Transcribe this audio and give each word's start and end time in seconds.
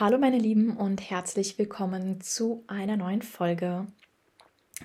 Hallo 0.00 0.16
meine 0.16 0.38
Lieben 0.38 0.74
und 0.78 1.10
herzlich 1.10 1.58
willkommen 1.58 2.22
zu 2.22 2.64
einer 2.66 2.96
neuen 2.96 3.20
Folge. 3.20 3.86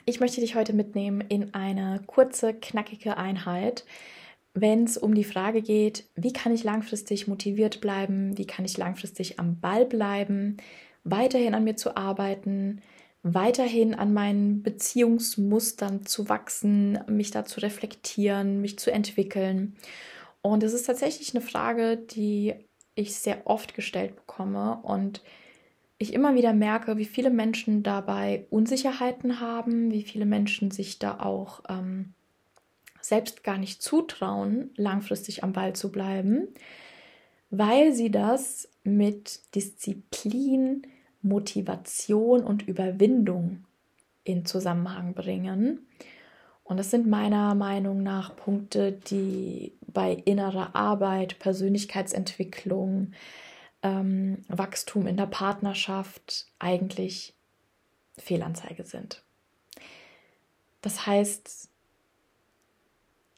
Ich 0.04 0.20
möchte 0.20 0.42
dich 0.42 0.56
heute 0.56 0.74
mitnehmen 0.74 1.22
in 1.22 1.54
eine 1.54 2.02
kurze, 2.06 2.54
knackige 2.54 3.16
Einheit, 3.16 3.86
wenn 4.54 4.84
es 4.84 4.98
um 4.98 5.16
die 5.16 5.24
Frage 5.24 5.62
geht, 5.62 6.04
wie 6.16 6.34
kann 6.34 6.54
ich 6.54 6.66
langfristig 6.66 7.26
motiviert 7.26 7.80
bleiben, 7.80 8.38
wie 8.38 8.46
kann 8.46 8.66
ich 8.66 8.78
langfristig 8.78 9.40
am 9.40 9.62
Ball 9.62 9.86
bleiben, 9.86 10.58
weiterhin 11.06 11.56
an 11.56 11.64
mir 11.64 11.78
zu 11.78 11.96
arbeiten, 11.96 12.82
weiterhin 13.24 13.96
an 13.96 14.14
meinen 14.14 14.62
Beziehungsmustern 14.62 16.06
zu 16.06 16.28
wachsen, 16.28 17.00
mich 17.08 17.32
da 17.32 17.46
zu 17.46 17.62
reflektieren, 17.62 18.60
mich 18.60 18.78
zu 18.78 18.92
entwickeln. 18.92 19.78
Und 20.42 20.64
es 20.64 20.74
ist 20.74 20.84
tatsächlich 20.84 21.34
eine 21.34 21.42
Frage, 21.42 21.96
die 21.96 22.67
ich 22.98 23.16
sehr 23.16 23.46
oft 23.46 23.76
gestellt 23.76 24.16
bekomme 24.16 24.80
und 24.84 25.22
ich 26.00 26.14
immer 26.14 26.36
wieder 26.36 26.54
merke, 26.54 26.98
wie 26.98 27.06
viele 27.06 27.30
Menschen 27.30 27.84
dabei 27.84 28.46
Unsicherheiten 28.50 29.40
haben, 29.40 29.92
wie 29.92 30.04
viele 30.04 30.26
Menschen 30.26 30.72
sich 30.72 31.00
da 31.00 31.20
auch 31.20 31.64
ähm, 31.70 32.14
selbst 33.02 33.44
gar 33.44 33.58
nicht 33.58 33.82
zutrauen, 33.82 34.72
langfristig 34.76 35.44
am 35.44 35.54
Ball 35.54 35.74
zu 35.74 35.92
bleiben, 35.92 36.50
weil 37.50 37.94
sie 37.94 38.12
das 38.12 38.70
mit 38.84 39.56
Disziplin, 39.56 40.84
Motivation 41.22 42.44
und 42.44 42.68
Überwindung 42.68 43.64
in 44.24 44.46
Zusammenhang 44.46 45.14
bringen. 45.14 45.88
Und 46.68 46.76
das 46.76 46.92
sind 46.92 47.08
meiner 47.08 47.56
Meinung 47.56 48.04
nach 48.04 48.36
Punkte, 48.36 48.92
die 48.92 49.72
bei 49.88 50.12
innerer 50.12 50.76
Arbeit, 50.76 51.40
Persönlichkeitsentwicklung, 51.40 53.14
ähm, 53.84 54.42
Wachstum 54.50 55.08
in 55.08 55.16
der 55.16 55.28
Partnerschaft 55.28 56.48
eigentlich 56.60 57.34
Fehlanzeige 58.18 58.84
sind. 58.84 59.24
Das 60.82 61.08
heißt, 61.08 61.70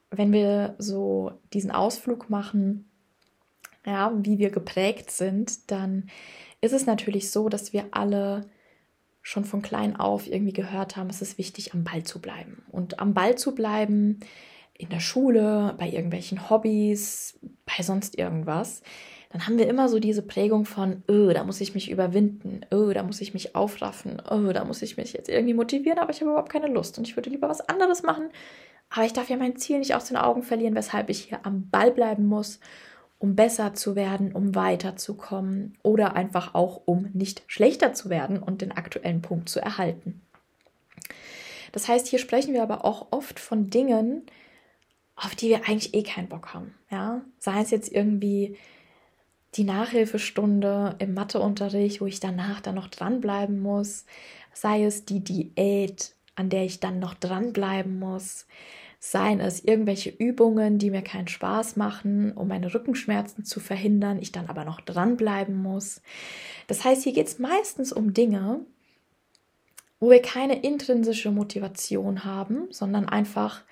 wenn 0.10 0.32
wir 0.32 0.74
so 0.80 1.34
diesen 1.54 1.70
Ausflug 1.70 2.32
machen, 2.32 2.90
ja, 3.86 4.12
wie 4.16 4.40
wir 4.40 4.50
geprägt 4.50 5.12
sind, 5.12 5.70
dann 5.70 6.10
ist 6.62 6.74
es 6.74 6.88
natürlich 6.88 7.30
so, 7.30 7.48
dass 7.48 7.74
wir 7.74 7.90
alle 7.92 8.50
schon 9.22 9.46
von 9.46 9.62
klein 9.62 9.96
auf 9.96 10.28
irgendwie 10.28 10.54
gehört 10.54 10.96
haben, 10.96 11.10
es 11.10 11.22
ist 11.22 11.38
wichtig, 11.38 11.74
am 11.74 11.84
Ball 11.84 12.04
zu 12.04 12.20
bleiben. 12.20 12.64
Und 12.72 13.00
am 13.00 13.14
Ball 13.14 13.38
zu 13.38 13.54
bleiben 13.54 14.20
in 14.74 14.90
der 14.90 15.02
Schule, 15.02 15.76
bei 15.78 15.90
irgendwelchen 15.90 16.50
Hobbys, 16.50 17.38
bei 17.66 17.84
sonst 17.84 18.18
irgendwas, 18.18 18.82
dann 19.32 19.46
haben 19.46 19.60
wir 19.60 19.68
immer 19.68 19.90
so 19.90 20.00
diese 20.00 20.24
Prägung 20.24 20.66
von, 20.66 21.04
oh, 21.08 21.32
da 21.32 21.44
muss 21.44 21.62
ich 21.62 21.76
mich 21.76 21.92
überwinden, 21.92 22.62
oh, 22.72 22.92
da 22.94 23.04
muss 23.04 23.22
ich 23.22 23.34
mich 23.34 23.56
aufraffen, 23.56 24.22
oh, 24.30 24.52
da 24.52 24.66
muss 24.66 24.82
ich 24.82 24.98
mich 24.98 25.14
jetzt 25.14 25.30
irgendwie 25.30 25.54
motivieren, 25.54 26.00
aber 26.00 26.12
ich 26.12 26.22
habe 26.22 26.32
überhaupt 26.32 26.52
keine 26.52 26.68
Lust 26.68 26.98
und 26.98 27.08
ich 27.08 27.16
würde 27.16 27.30
lieber 27.30 27.48
was 27.48 27.62
anderes 27.62 28.02
machen. 28.02 28.30
Aber 28.90 29.06
ich 29.06 29.14
darf 29.14 29.30
ja 29.30 29.38
mein 29.38 29.56
Ziel 29.56 29.78
nicht 29.78 29.94
aus 29.94 30.06
den 30.06 30.18
Augen 30.18 30.42
verlieren, 30.42 30.74
weshalb 30.74 31.12
ich 31.12 31.26
hier 31.26 31.46
am 31.46 31.70
Ball 31.70 31.92
bleiben 31.92 32.26
muss 32.26 32.60
um 33.20 33.36
besser 33.36 33.74
zu 33.74 33.96
werden, 33.96 34.32
um 34.32 34.56
weiterzukommen 34.56 35.78
oder 35.84 36.16
einfach 36.16 36.56
auch 36.56 36.82
um 36.86 37.10
nicht 37.14 37.44
schlechter 37.48 37.94
zu 37.94 38.10
werden 38.10 38.40
und 38.40 38.62
den 38.62 38.72
aktuellen 38.72 39.22
Punkt 39.22 39.50
zu 39.50 39.60
erhalten. 39.60 40.22
Das 41.72 41.88
heißt, 41.88 42.08
hier 42.08 42.20
sprechen 42.20 42.54
wir 42.54 42.64
aber 42.64 42.86
auch 42.86 43.08
oft 43.12 43.40
von 43.40 43.70
Dingen, 43.70 44.24
auf 45.16 45.36
die 45.36 45.50
wir 45.50 45.68
eigentlich 45.68 45.94
eh 45.94 46.04
keinen 46.04 46.30
Bock 46.30 46.54
haben. 46.54 46.74
Ja? 46.90 47.22
Sei 47.38 47.62
es 47.62 47.72
jetzt 47.72 47.92
irgendwie 47.92 48.58
die 49.56 49.66
Nachhilfestunde 49.66 50.96
im 51.00 51.14
Matheunterricht, 51.14 52.02
wo 52.02 52.06
ich 52.06 52.20
danach 52.20 52.62
dann 52.62 52.76
noch 52.76 52.88
dranbleiben 52.88 53.60
muss, 53.60 54.06
sei 54.54 54.86
es 54.86 55.06
die 55.06 55.24
Diät, 55.24 56.16
an 56.36 56.50
der 56.50 56.64
ich 56.64 56.80
dann 56.80 57.00
noch 57.00 57.16
dranbleiben 57.16 58.00
muss, 58.00 58.46
Seien 59.00 59.40
es 59.40 59.64
irgendwelche 59.64 60.10
Übungen, 60.10 60.78
die 60.78 60.92
mir 60.92 61.02
keinen 61.02 61.30
Spaß 61.30 61.78
machen, 61.78 62.34
um 62.34 62.50
meine 62.50 62.74
Rückenschmerzen 62.74 63.46
zu 63.46 63.62
verhindern, 63.62 64.20
ich 64.22 64.34
dann 64.34 64.48
aber 64.48 64.66
noch 64.66 64.82
dranbleiben 64.82 65.56
muss. 65.56 66.02
Das 66.68 66.84
heißt, 66.84 67.04
hier 67.04 67.14
geht 67.14 67.28
es 67.28 67.40
meistens 67.40 67.94
um 67.94 68.14
Dinge, 68.14 68.60
wo 70.02 70.10
wir 70.10 70.22
keine 70.22 70.62
intrinsische 70.62 71.32
Motivation 71.32 72.26
haben, 72.26 72.68
sondern 72.72 73.08
einfach 73.08 73.64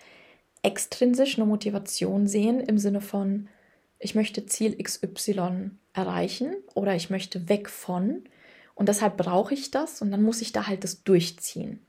extrinsisch 0.64 1.38
eine 1.38 1.46
Motivation 1.46 2.28
sehen 2.28 2.60
im 2.62 2.78
Sinne 2.78 3.02
von, 3.02 3.50
ich 4.00 4.16
möchte 4.16 4.46
Ziel 4.46 4.82
XY 4.82 5.72
erreichen 5.94 6.56
oder 6.74 6.96
ich 6.96 7.10
möchte 7.10 7.50
weg 7.50 7.70
von 7.70 8.24
und 8.76 8.90
deshalb 8.90 9.18
brauche 9.18 9.54
ich 9.54 9.72
das 9.72 10.02
und 10.02 10.12
dann 10.12 10.24
muss 10.24 10.42
ich 10.42 10.52
da 10.52 10.68
halt 10.68 10.84
das 10.84 11.04
durchziehen. 11.04 11.87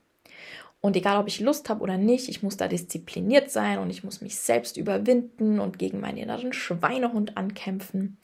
Und 0.81 0.95
egal, 0.95 1.19
ob 1.19 1.27
ich 1.27 1.41
Lust 1.41 1.69
habe 1.69 1.81
oder 1.81 1.97
nicht, 1.97 2.29
ich 2.29 2.41
muss 2.41 2.55
da 2.55 2.67
diszipliniert 2.67 3.51
sein 3.51 3.79
und 3.79 3.89
ich 3.89 4.03
muss 4.03 4.21
mich 4.21 4.37
selbst 4.37 4.77
überwinden 4.77 5.59
und 5.59 5.77
gegen 5.77 5.99
meinen 5.99 6.17
inneren 6.17 6.53
Schweinehund 6.53 7.35
ankämpfen. 7.35 8.17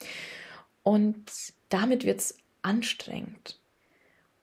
Und 0.83 1.25
damit 1.69 2.05
wird 2.05 2.19
es 2.19 2.37
anstrengend. 2.61 3.59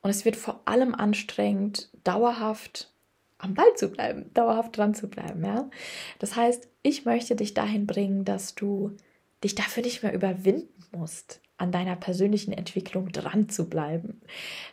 Und 0.02 0.10
es 0.10 0.24
wird 0.24 0.36
vor 0.36 0.60
allem 0.66 0.94
anstrengend, 0.94 1.88
dauerhaft 2.04 2.92
am 3.38 3.54
Ball 3.54 3.74
zu 3.76 3.88
bleiben, 3.88 4.30
dauerhaft 4.34 4.76
dran 4.76 4.94
zu 4.94 5.08
bleiben. 5.08 5.44
Ja? 5.44 5.68
Das 6.18 6.36
heißt, 6.36 6.68
ich 6.82 7.04
möchte 7.04 7.36
dich 7.36 7.54
dahin 7.54 7.86
bringen, 7.86 8.24
dass 8.24 8.54
du 8.54 8.96
dich 9.42 9.54
dafür 9.54 9.82
nicht 9.82 10.02
mehr 10.02 10.14
überwinden 10.14 10.84
musst, 10.92 11.40
an 11.62 11.70
deiner 11.70 11.94
persönlichen 11.94 12.52
Entwicklung 12.52 13.12
dran 13.12 13.48
zu 13.48 13.70
bleiben. 13.70 14.20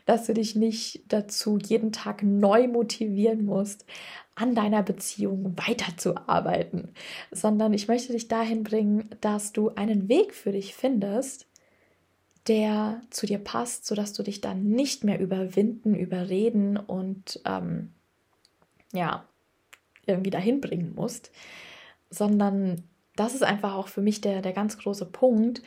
Dass 0.08 0.26
du 0.26 0.34
dich 0.34 0.56
nicht 0.56 1.04
dazu 1.08 1.60
jeden 1.60 1.92
Tag 1.92 2.24
neu 2.24 2.68
motivieren 2.68 3.46
musst, 3.46 3.86
an 4.34 4.56
deiner 4.56 4.82
Beziehung 4.82 5.56
weiterzuarbeiten, 5.56 6.96
sondern 7.30 7.74
ich 7.74 7.88
möchte 7.88 8.12
dich 8.12 8.28
dahin 8.28 8.64
bringen, 8.64 9.08
dass 9.22 9.54
du 9.54 9.70
einen 9.70 10.10
Weg 10.10 10.34
für 10.34 10.52
dich 10.52 10.74
findest, 10.74 11.46
der 12.48 13.02
zu 13.12 13.28
dir 13.28 13.38
passt, 13.38 13.86
sodass 13.86 14.14
du 14.14 14.24
dich 14.24 14.42
dann 14.42 14.64
nicht 14.64 15.04
mehr 15.04 15.20
überwinden, 15.20 15.94
überreden 15.94 16.76
und 16.78 17.40
ähm, 17.46 17.94
ja, 18.94 19.26
irgendwie 20.08 20.32
dahin 20.32 20.60
bringen 20.60 20.96
musst, 20.96 21.32
sondern 22.10 22.84
das 23.16 23.36
ist 23.36 23.44
einfach 23.44 23.76
auch 23.76 23.90
für 23.90 24.02
mich 24.02 24.22
der, 24.22 24.42
der 24.42 24.54
ganz 24.54 24.80
große 24.80 25.06
Punkt, 25.06 25.62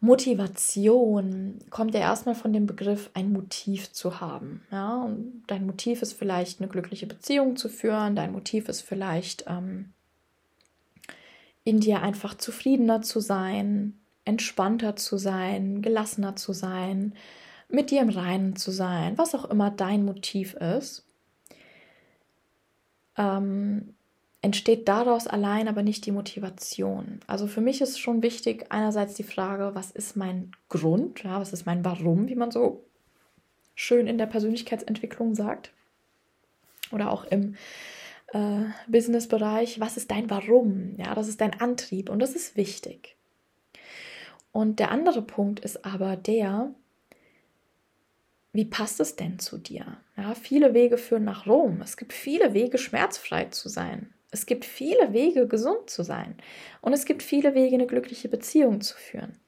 Motivation 0.00 1.58
kommt 1.70 1.94
ja 1.94 2.00
erstmal 2.00 2.36
von 2.36 2.52
dem 2.52 2.66
Begriff, 2.66 3.10
ein 3.14 3.32
Motiv 3.32 3.92
zu 3.92 4.20
haben. 4.20 4.62
Ja? 4.70 5.02
Und 5.02 5.42
dein 5.48 5.66
Motiv 5.66 6.02
ist 6.02 6.12
vielleicht 6.12 6.60
eine 6.60 6.68
glückliche 6.68 7.06
Beziehung 7.06 7.56
zu 7.56 7.68
führen, 7.68 8.14
dein 8.14 8.32
Motiv 8.32 8.68
ist 8.68 8.82
vielleicht 8.82 9.44
ähm, 9.48 9.92
in 11.64 11.80
dir 11.80 12.02
einfach 12.02 12.34
zufriedener 12.34 13.02
zu 13.02 13.20
sein, 13.20 13.98
entspannter 14.24 14.94
zu 14.94 15.16
sein, 15.16 15.82
gelassener 15.82 16.36
zu 16.36 16.52
sein, 16.52 17.14
mit 17.68 17.90
dir 17.90 18.00
im 18.00 18.08
Reinen 18.08 18.56
zu 18.56 18.70
sein, 18.70 19.18
was 19.18 19.34
auch 19.34 19.44
immer 19.46 19.70
dein 19.70 20.04
Motiv 20.04 20.54
ist. 20.54 21.04
Ähm, 23.16 23.94
entsteht 24.40 24.86
daraus 24.88 25.26
allein 25.26 25.68
aber 25.68 25.82
nicht 25.82 26.06
die 26.06 26.12
Motivation. 26.12 27.20
Also 27.26 27.46
für 27.46 27.60
mich 27.60 27.80
ist 27.80 27.98
schon 27.98 28.22
wichtig 28.22 28.66
einerseits 28.70 29.14
die 29.14 29.24
Frage, 29.24 29.74
was 29.74 29.90
ist 29.90 30.16
mein 30.16 30.52
Grund, 30.68 31.24
ja, 31.24 31.40
was 31.40 31.52
ist 31.52 31.66
mein 31.66 31.84
Warum, 31.84 32.28
wie 32.28 32.36
man 32.36 32.50
so 32.50 32.84
schön 33.74 34.06
in 34.06 34.18
der 34.18 34.26
Persönlichkeitsentwicklung 34.26 35.34
sagt. 35.34 35.72
oder 36.90 37.10
auch 37.10 37.24
im 37.24 37.54
äh, 38.32 38.64
Business-Bereich, 38.86 39.78
was 39.80 39.96
ist 39.96 40.10
dein 40.10 40.30
Warum? 40.30 40.94
Ja, 40.96 41.14
das 41.14 41.28
ist 41.28 41.40
dein 41.40 41.60
Antrieb 41.60 42.08
und 42.08 42.18
das 42.18 42.34
ist 42.34 42.56
wichtig. 42.56 43.16
Und 44.52 44.78
der 44.78 44.90
andere 44.90 45.22
Punkt 45.22 45.60
ist 45.60 45.84
aber 45.84 46.16
der, 46.16 46.74
wie 48.52 48.64
passt 48.64 49.00
es 49.00 49.16
denn 49.16 49.38
zu 49.38 49.58
dir? 49.58 49.98
Ja, 50.16 50.34
viele 50.34 50.74
Wege 50.74 50.98
führen 50.98 51.24
nach 51.24 51.46
Rom. 51.46 51.80
Es 51.82 51.96
gibt 51.96 52.12
viele 52.12 52.54
Wege, 52.54 52.78
schmerzfrei 52.78 53.46
zu 53.46 53.68
sein. 53.68 54.12
Es 54.30 54.46
gibt 54.46 54.64
viele 54.64 55.12
Wege, 55.12 55.46
gesund 55.46 55.88
zu 55.88 56.02
sein. 56.02 56.36
Und 56.82 56.92
es 56.92 57.06
gibt 57.06 57.22
viele 57.22 57.54
Wege, 57.54 57.74
eine 57.74 57.86
glückliche 57.86 58.28
Beziehung 58.28 58.80
zu 58.80 58.96
führen. 58.96 59.38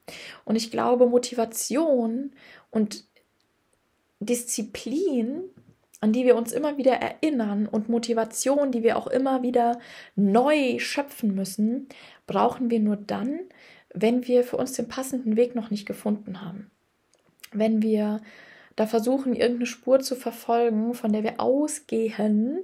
Und 0.44 0.56
ich 0.56 0.70
glaube, 0.70 1.06
Motivation 1.06 2.32
und 2.70 3.04
Disziplin, 4.20 5.42
an 6.00 6.12
die 6.12 6.24
wir 6.24 6.36
uns 6.36 6.52
immer 6.52 6.78
wieder 6.78 6.94
erinnern 6.94 7.66
und 7.66 7.88
Motivation, 7.90 8.72
die 8.72 8.82
wir 8.82 8.96
auch 8.96 9.06
immer 9.06 9.42
wieder 9.42 9.80
neu 10.16 10.78
schöpfen 10.78 11.34
müssen, 11.34 11.88
brauchen 12.26 12.70
wir 12.70 12.80
nur 12.80 12.96
dann, 12.96 13.40
wenn 13.92 14.26
wir 14.26 14.44
für 14.44 14.56
uns 14.56 14.72
den 14.72 14.88
passenden 14.88 15.36
Weg 15.36 15.54
noch 15.54 15.70
nicht 15.70 15.84
gefunden 15.84 16.40
haben. 16.40 16.70
Wenn 17.52 17.82
wir 17.82 18.20
da 18.76 18.86
versuchen, 18.86 19.34
irgendeine 19.34 19.66
Spur 19.66 20.00
zu 20.00 20.14
verfolgen, 20.14 20.94
von 20.94 21.12
der 21.12 21.22
wir 21.22 21.40
ausgehen, 21.40 22.60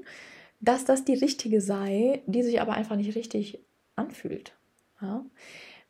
dass 0.60 0.84
das 0.84 1.04
die 1.04 1.14
richtige 1.14 1.60
sei, 1.60 2.22
die 2.26 2.42
sich 2.42 2.60
aber 2.60 2.72
einfach 2.72 2.96
nicht 2.96 3.14
richtig 3.14 3.60
anfühlt. 3.94 4.52
Ja? 5.00 5.24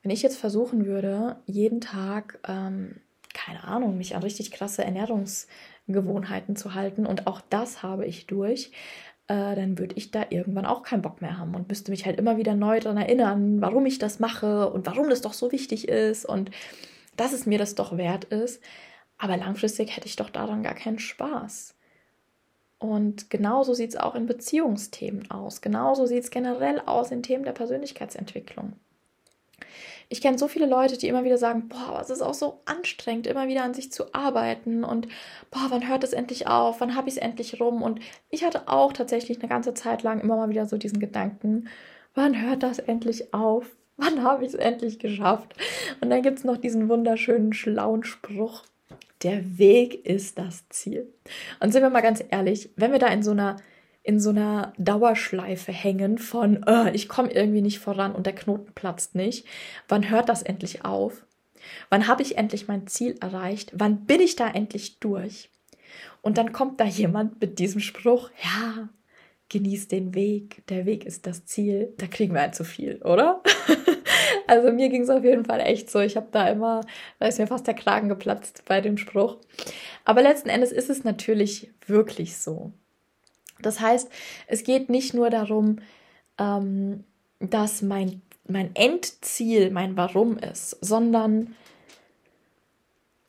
Wenn 0.02 0.10
ich 0.10 0.22
jetzt 0.22 0.38
versuchen 0.38 0.86
würde, 0.86 1.40
jeden 1.46 1.80
Tag, 1.80 2.38
ähm, 2.46 3.00
keine 3.34 3.64
Ahnung, 3.64 3.96
mich 3.96 4.14
an 4.14 4.22
richtig 4.22 4.50
krasse 4.50 4.84
Ernährungsgewohnheiten 4.84 6.56
zu 6.56 6.74
halten 6.74 7.06
und 7.06 7.26
auch 7.26 7.40
das 7.40 7.82
habe 7.82 8.06
ich 8.06 8.26
durch, 8.26 8.72
äh, 9.28 9.56
dann 9.56 9.78
würde 9.78 9.96
ich 9.96 10.10
da 10.12 10.26
irgendwann 10.30 10.66
auch 10.66 10.82
keinen 10.82 11.02
Bock 11.02 11.20
mehr 11.20 11.38
haben 11.38 11.54
und 11.54 11.68
müsste 11.68 11.90
mich 11.90 12.06
halt 12.06 12.18
immer 12.18 12.36
wieder 12.36 12.54
neu 12.54 12.78
daran 12.78 12.98
erinnern, 12.98 13.60
warum 13.60 13.84
ich 13.86 13.98
das 13.98 14.20
mache 14.20 14.70
und 14.70 14.86
warum 14.86 15.10
das 15.10 15.20
doch 15.20 15.32
so 15.32 15.50
wichtig 15.52 15.88
ist 15.88 16.24
und 16.24 16.50
dass 17.16 17.32
es 17.32 17.46
mir 17.46 17.58
das 17.58 17.74
doch 17.74 17.96
wert 17.96 18.24
ist. 18.24 18.62
Aber 19.18 19.36
langfristig 19.36 19.96
hätte 19.96 20.06
ich 20.06 20.16
doch 20.16 20.30
daran 20.30 20.62
gar 20.62 20.74
keinen 20.74 20.98
Spaß. 20.98 21.75
Und 22.78 23.30
genauso 23.30 23.72
sieht 23.74 23.90
es 23.90 23.96
auch 23.96 24.14
in 24.14 24.26
Beziehungsthemen 24.26 25.30
aus. 25.30 25.62
Genauso 25.62 26.06
sieht 26.06 26.24
es 26.24 26.30
generell 26.30 26.80
aus 26.84 27.10
in 27.10 27.22
Themen 27.22 27.44
der 27.44 27.52
Persönlichkeitsentwicklung. 27.52 28.74
Ich 30.08 30.20
kenne 30.20 30.38
so 30.38 30.46
viele 30.46 30.66
Leute, 30.66 30.96
die 30.96 31.08
immer 31.08 31.24
wieder 31.24 31.38
sagen, 31.38 31.68
boah, 31.68 31.98
es 32.00 32.10
ist 32.10 32.22
auch 32.22 32.34
so 32.34 32.60
anstrengend, 32.64 33.26
immer 33.26 33.48
wieder 33.48 33.64
an 33.64 33.74
sich 33.74 33.90
zu 33.90 34.14
arbeiten 34.14 34.84
und 34.84 35.08
boah, 35.50 35.66
wann 35.68 35.88
hört 35.88 36.04
es 36.04 36.12
endlich 36.12 36.46
auf, 36.46 36.80
wann 36.80 36.94
habe 36.94 37.08
ich 37.08 37.16
es 37.16 37.20
endlich 37.20 37.60
rum? 37.60 37.82
Und 37.82 37.98
ich 38.30 38.44
hatte 38.44 38.68
auch 38.68 38.92
tatsächlich 38.92 39.40
eine 39.40 39.48
ganze 39.48 39.74
Zeit 39.74 40.04
lang 40.04 40.20
immer 40.20 40.36
mal 40.36 40.48
wieder 40.48 40.66
so 40.66 40.76
diesen 40.76 41.00
Gedanken, 41.00 41.68
wann 42.14 42.40
hört 42.40 42.62
das 42.62 42.78
endlich 42.78 43.34
auf? 43.34 43.74
Wann 43.96 44.22
habe 44.22 44.44
ich 44.44 44.50
es 44.50 44.54
endlich 44.54 44.98
geschafft? 44.98 45.56
Und 46.00 46.10
dann 46.10 46.22
gibt 46.22 46.38
es 46.38 46.44
noch 46.44 46.58
diesen 46.58 46.88
wunderschönen, 46.88 47.52
schlauen 47.52 48.04
Spruch, 48.04 48.62
der 49.22 49.58
Weg 49.58 50.04
ist 50.06 50.38
das 50.38 50.68
Ziel. 50.68 51.12
Und 51.60 51.72
sind 51.72 51.82
wir 51.82 51.90
mal 51.90 52.00
ganz 52.00 52.22
ehrlich, 52.30 52.70
wenn 52.76 52.92
wir 52.92 52.98
da 52.98 53.08
in 53.08 53.22
so 53.22 53.30
einer 53.32 53.56
in 54.02 54.20
so 54.20 54.30
einer 54.30 54.72
Dauerschleife 54.78 55.72
hängen 55.72 56.18
von 56.18 56.64
oh, 56.64 56.86
ich 56.92 57.08
komme 57.08 57.32
irgendwie 57.32 57.60
nicht 57.60 57.80
voran 57.80 58.14
und 58.14 58.24
der 58.24 58.36
Knoten 58.36 58.72
platzt 58.72 59.16
nicht, 59.16 59.44
wann 59.88 60.08
hört 60.10 60.28
das 60.28 60.44
endlich 60.44 60.84
auf? 60.84 61.26
Wann 61.90 62.06
habe 62.06 62.22
ich 62.22 62.38
endlich 62.38 62.68
mein 62.68 62.86
Ziel 62.86 63.16
erreicht? 63.20 63.72
Wann 63.74 64.06
bin 64.06 64.20
ich 64.20 64.36
da 64.36 64.48
endlich 64.48 65.00
durch? 65.00 65.50
Und 66.22 66.38
dann 66.38 66.52
kommt 66.52 66.80
da 66.80 66.84
jemand 66.84 67.40
mit 67.40 67.58
diesem 67.58 67.80
Spruch, 67.80 68.30
ja, 68.44 68.88
genieß 69.48 69.88
den 69.88 70.14
Weg, 70.14 70.64
der 70.68 70.86
Weg 70.86 71.04
ist 71.04 71.26
das 71.26 71.44
Ziel, 71.44 71.92
da 71.98 72.06
kriegen 72.06 72.34
wir 72.34 72.42
halt 72.42 72.54
zu 72.54 72.64
viel, 72.64 73.02
oder? 73.02 73.42
Also 74.46 74.72
mir 74.72 74.88
ging 74.88 75.02
es 75.02 75.10
auf 75.10 75.24
jeden 75.24 75.44
Fall 75.44 75.60
echt 75.60 75.90
so. 75.90 76.00
Ich 76.00 76.16
habe 76.16 76.28
da 76.30 76.48
immer, 76.48 76.82
da 77.18 77.26
ist 77.26 77.38
mir 77.38 77.46
fast 77.46 77.66
der 77.66 77.74
Kragen 77.74 78.08
geplatzt 78.08 78.62
bei 78.66 78.80
dem 78.80 78.96
Spruch. 78.96 79.38
Aber 80.04 80.22
letzten 80.22 80.48
Endes 80.48 80.72
ist 80.72 80.90
es 80.90 81.04
natürlich 81.04 81.70
wirklich 81.86 82.36
so. 82.38 82.72
Das 83.60 83.80
heißt, 83.80 84.10
es 84.46 84.64
geht 84.64 84.90
nicht 84.90 85.14
nur 85.14 85.30
darum, 85.30 85.78
ähm, 86.38 87.04
dass 87.40 87.82
mein, 87.82 88.22
mein 88.46 88.74
Endziel 88.74 89.70
mein 89.70 89.96
Warum 89.96 90.38
ist, 90.38 90.70
sondern 90.80 91.54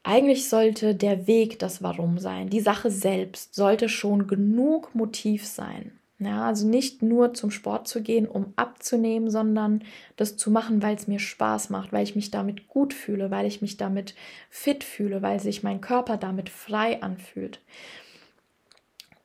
eigentlich 0.04 0.48
sollte 0.48 0.96
der 0.96 1.28
Weg 1.28 1.60
das 1.60 1.84
Warum 1.84 2.18
sein. 2.18 2.50
Die 2.50 2.62
Sache 2.62 2.90
selbst 2.90 3.56
sollte 3.56 3.90
schon 3.90 4.28
genug 4.28 4.96
Motiv 4.96 5.46
sein. 5.46 6.00
Ja, 6.20 6.48
also 6.48 6.68
nicht 6.68 7.04
nur 7.04 7.36
zum 7.36 7.52
Sport 7.52 7.88
zu 7.88 8.02
gehen, 8.02 8.28
um 8.28 8.54
abzunehmen, 8.56 9.30
sondern 9.30 9.84
das 10.16 10.36
zu 10.36 10.50
machen, 10.50 10.82
weil 10.82 10.96
es 10.96 11.08
mir 11.08 11.20
Spaß 11.20 11.70
macht, 11.70 11.94
weil 11.94 12.04
ich 12.04 12.16
mich 12.16 12.32
damit 12.32 12.68
gut 12.68 12.94
fühle, 12.96 13.30
weil 13.30 13.46
ich 13.46 13.62
mich 13.62 13.78
damit 13.78 14.16
fit 14.50 14.84
fühle, 14.84 15.22
weil 15.22 15.40
sich 15.40 15.62
mein 15.62 15.80
Körper 15.80 16.18
damit 16.18 16.50
frei 16.50 17.04
anfühlt. 17.04 17.62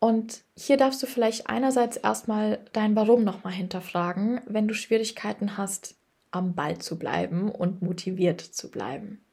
Und 0.00 0.42
hier 0.54 0.76
darfst 0.76 1.02
du 1.02 1.06
vielleicht 1.06 1.48
einerseits 1.48 1.96
erstmal 1.96 2.58
dein 2.72 2.94
Warum 2.94 3.24
nochmal 3.24 3.54
hinterfragen, 3.54 4.40
wenn 4.46 4.68
du 4.68 4.74
Schwierigkeiten 4.74 5.56
hast, 5.56 5.94
am 6.30 6.54
Ball 6.54 6.78
zu 6.78 6.98
bleiben 6.98 7.50
und 7.50 7.80
motiviert 7.82 8.40
zu 8.40 8.70
bleiben. 8.70 9.24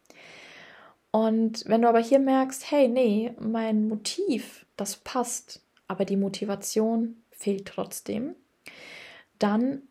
Und 1.11 1.63
wenn 1.67 1.81
du 1.81 1.89
aber 1.89 1.99
hier 1.99 2.19
merkst, 2.19 2.69
hey, 2.71 2.87
nee, 2.87 3.33
mein 3.39 3.87
Motiv, 3.87 4.65
das 4.77 4.97
passt, 4.97 5.61
aber 5.87 6.05
die 6.05 6.17
Motivation 6.17 7.17
fehlt 7.39 7.65
trotzdem, 7.65 8.35
dann 9.39 9.81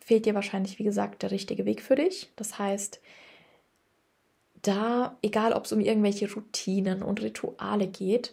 fehlt 0.00 0.24
dir 0.24 0.34
wahrscheinlich, 0.34 0.78
wie 0.78 0.84
gesagt, 0.84 1.22
der 1.22 1.32
richtige 1.32 1.66
Weg 1.66 1.82
für 1.82 1.96
dich. 1.96 2.30
Das 2.36 2.58
heißt, 2.58 3.00
da, 4.62 5.18
egal 5.22 5.52
ob 5.52 5.64
es 5.64 5.72
um 5.72 5.80
irgendwelche 5.80 6.32
Routinen 6.32 7.02
und 7.02 7.22
Rituale 7.22 7.88
geht, 7.88 8.32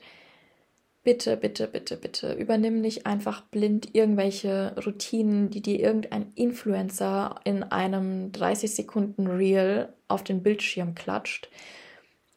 bitte, 1.04 1.36
bitte, 1.36 1.68
bitte, 1.68 1.98
bitte 1.98 2.33
übernimm 2.33 2.80
nicht 2.80 3.06
einfach 3.06 3.42
blind 3.42 3.94
irgendwelche 3.94 4.75
Routinen, 4.86 5.50
die 5.50 5.62
dir 5.62 5.80
irgendein 5.80 6.31
Influencer 6.36 7.39
in 7.44 7.63
einem 7.63 8.31
30 8.31 8.74
Sekunden 8.74 9.27
Reel 9.27 9.92
auf 10.07 10.24
den 10.24 10.44
Bildschirm 10.44 10.94
klatscht. 10.95 11.50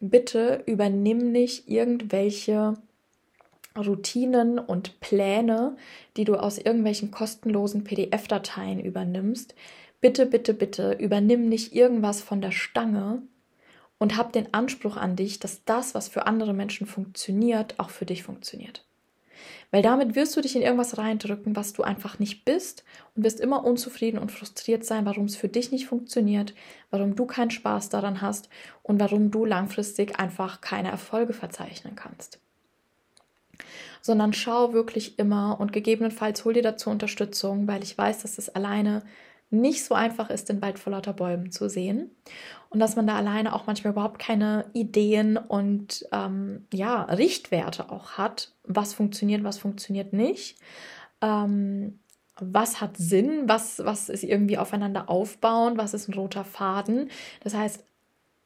Bitte 0.00 0.62
übernimm 0.67 1.31
nicht 1.31 1.69
irgendwelche 1.69 2.75
Routinen 3.76 4.58
und 4.58 5.00
Pläne, 5.00 5.76
die 6.17 6.25
du 6.25 6.37
aus 6.37 6.59
irgendwelchen 6.59 7.11
kostenlosen 7.11 7.85
PDF-Dateien 7.85 8.80
übernimmst, 8.80 9.54
bitte, 10.00 10.26
bitte, 10.26 10.54
bitte 10.54 10.92
übernimm 10.92 11.49
nicht 11.49 11.75
irgendwas 11.75 12.23
von 12.23 12.40
der 12.40 12.52
Stange 12.52 13.23
und 13.99 14.16
hab 14.16 14.33
den 14.33 14.52
Anspruch 14.52 14.97
an 14.97 15.16
dich, 15.16 15.38
dass 15.38 15.64
das, 15.64 15.95
was 15.95 16.09
für 16.09 16.26
andere 16.26 16.52
Menschen 16.52 16.87
funktioniert, 16.87 17.78
auch 17.78 17.90
für 17.90 18.06
dich 18.06 18.23
funktioniert. 18.23 18.85
Weil 19.71 19.83
damit 19.83 20.14
wirst 20.14 20.37
du 20.37 20.40
dich 20.40 20.56
in 20.56 20.62
irgendwas 20.62 20.97
reindrücken, 20.97 21.56
was 21.56 21.73
du 21.73 21.83
einfach 21.83 22.18
nicht 22.18 22.45
bist 22.45 22.85
und 23.14 23.25
wirst 23.25 23.40
immer 23.40 23.64
unzufrieden 23.64 24.18
und 24.18 24.33
frustriert 24.33 24.85
sein, 24.85 25.04
warum 25.04 25.25
es 25.25 25.37
für 25.37 25.49
dich 25.49 25.73
nicht 25.73 25.87
funktioniert, 25.87 26.54
warum 26.90 27.16
du 27.16 27.26
keinen 27.26 27.50
Spaß 27.50 27.88
daran 27.88 28.21
hast 28.23 28.49
und 28.83 29.00
warum 29.00 29.30
du 29.30 29.45
langfristig 29.45 30.18
einfach 30.18 30.61
keine 30.61 30.90
Erfolge 30.90 31.33
verzeichnen 31.33 31.97
kannst 31.97 32.40
sondern 34.00 34.32
schau 34.32 34.72
wirklich 34.72 35.18
immer 35.18 35.58
und 35.60 35.72
gegebenenfalls 35.72 36.44
hol 36.44 36.52
dir 36.52 36.62
dazu 36.62 36.90
Unterstützung, 36.90 37.66
weil 37.68 37.82
ich 37.82 37.96
weiß, 37.96 38.22
dass 38.22 38.38
es 38.38 38.48
alleine 38.48 39.02
nicht 39.50 39.84
so 39.84 39.94
einfach 39.94 40.30
ist, 40.30 40.48
den 40.48 40.60
Wald 40.60 40.78
vor 40.78 40.92
lauter 40.92 41.12
Bäumen 41.12 41.52
zu 41.52 41.68
sehen 41.68 42.10
und 42.68 42.80
dass 42.80 42.96
man 42.96 43.06
da 43.06 43.16
alleine 43.16 43.54
auch 43.54 43.66
manchmal 43.66 43.92
überhaupt 43.92 44.18
keine 44.18 44.66
Ideen 44.72 45.36
und 45.36 46.06
ähm, 46.12 46.66
ja 46.72 47.02
Richtwerte 47.02 47.90
auch 47.90 48.12
hat, 48.12 48.52
was 48.64 48.94
funktioniert, 48.94 49.44
was 49.44 49.58
funktioniert 49.58 50.12
nicht. 50.12 50.58
Ähm, 51.20 52.00
was 52.38 52.80
hat 52.80 52.96
Sinn, 52.98 53.44
was, 53.46 53.78
was 53.84 54.08
ist 54.08 54.22
irgendwie 54.22 54.58
aufeinander 54.58 55.08
aufbauen, 55.08 55.78
was 55.78 55.94
ist 55.94 56.08
ein 56.08 56.14
roter 56.14 56.44
Faden. 56.44 57.10
Das 57.40 57.54
heißt, 57.54 57.82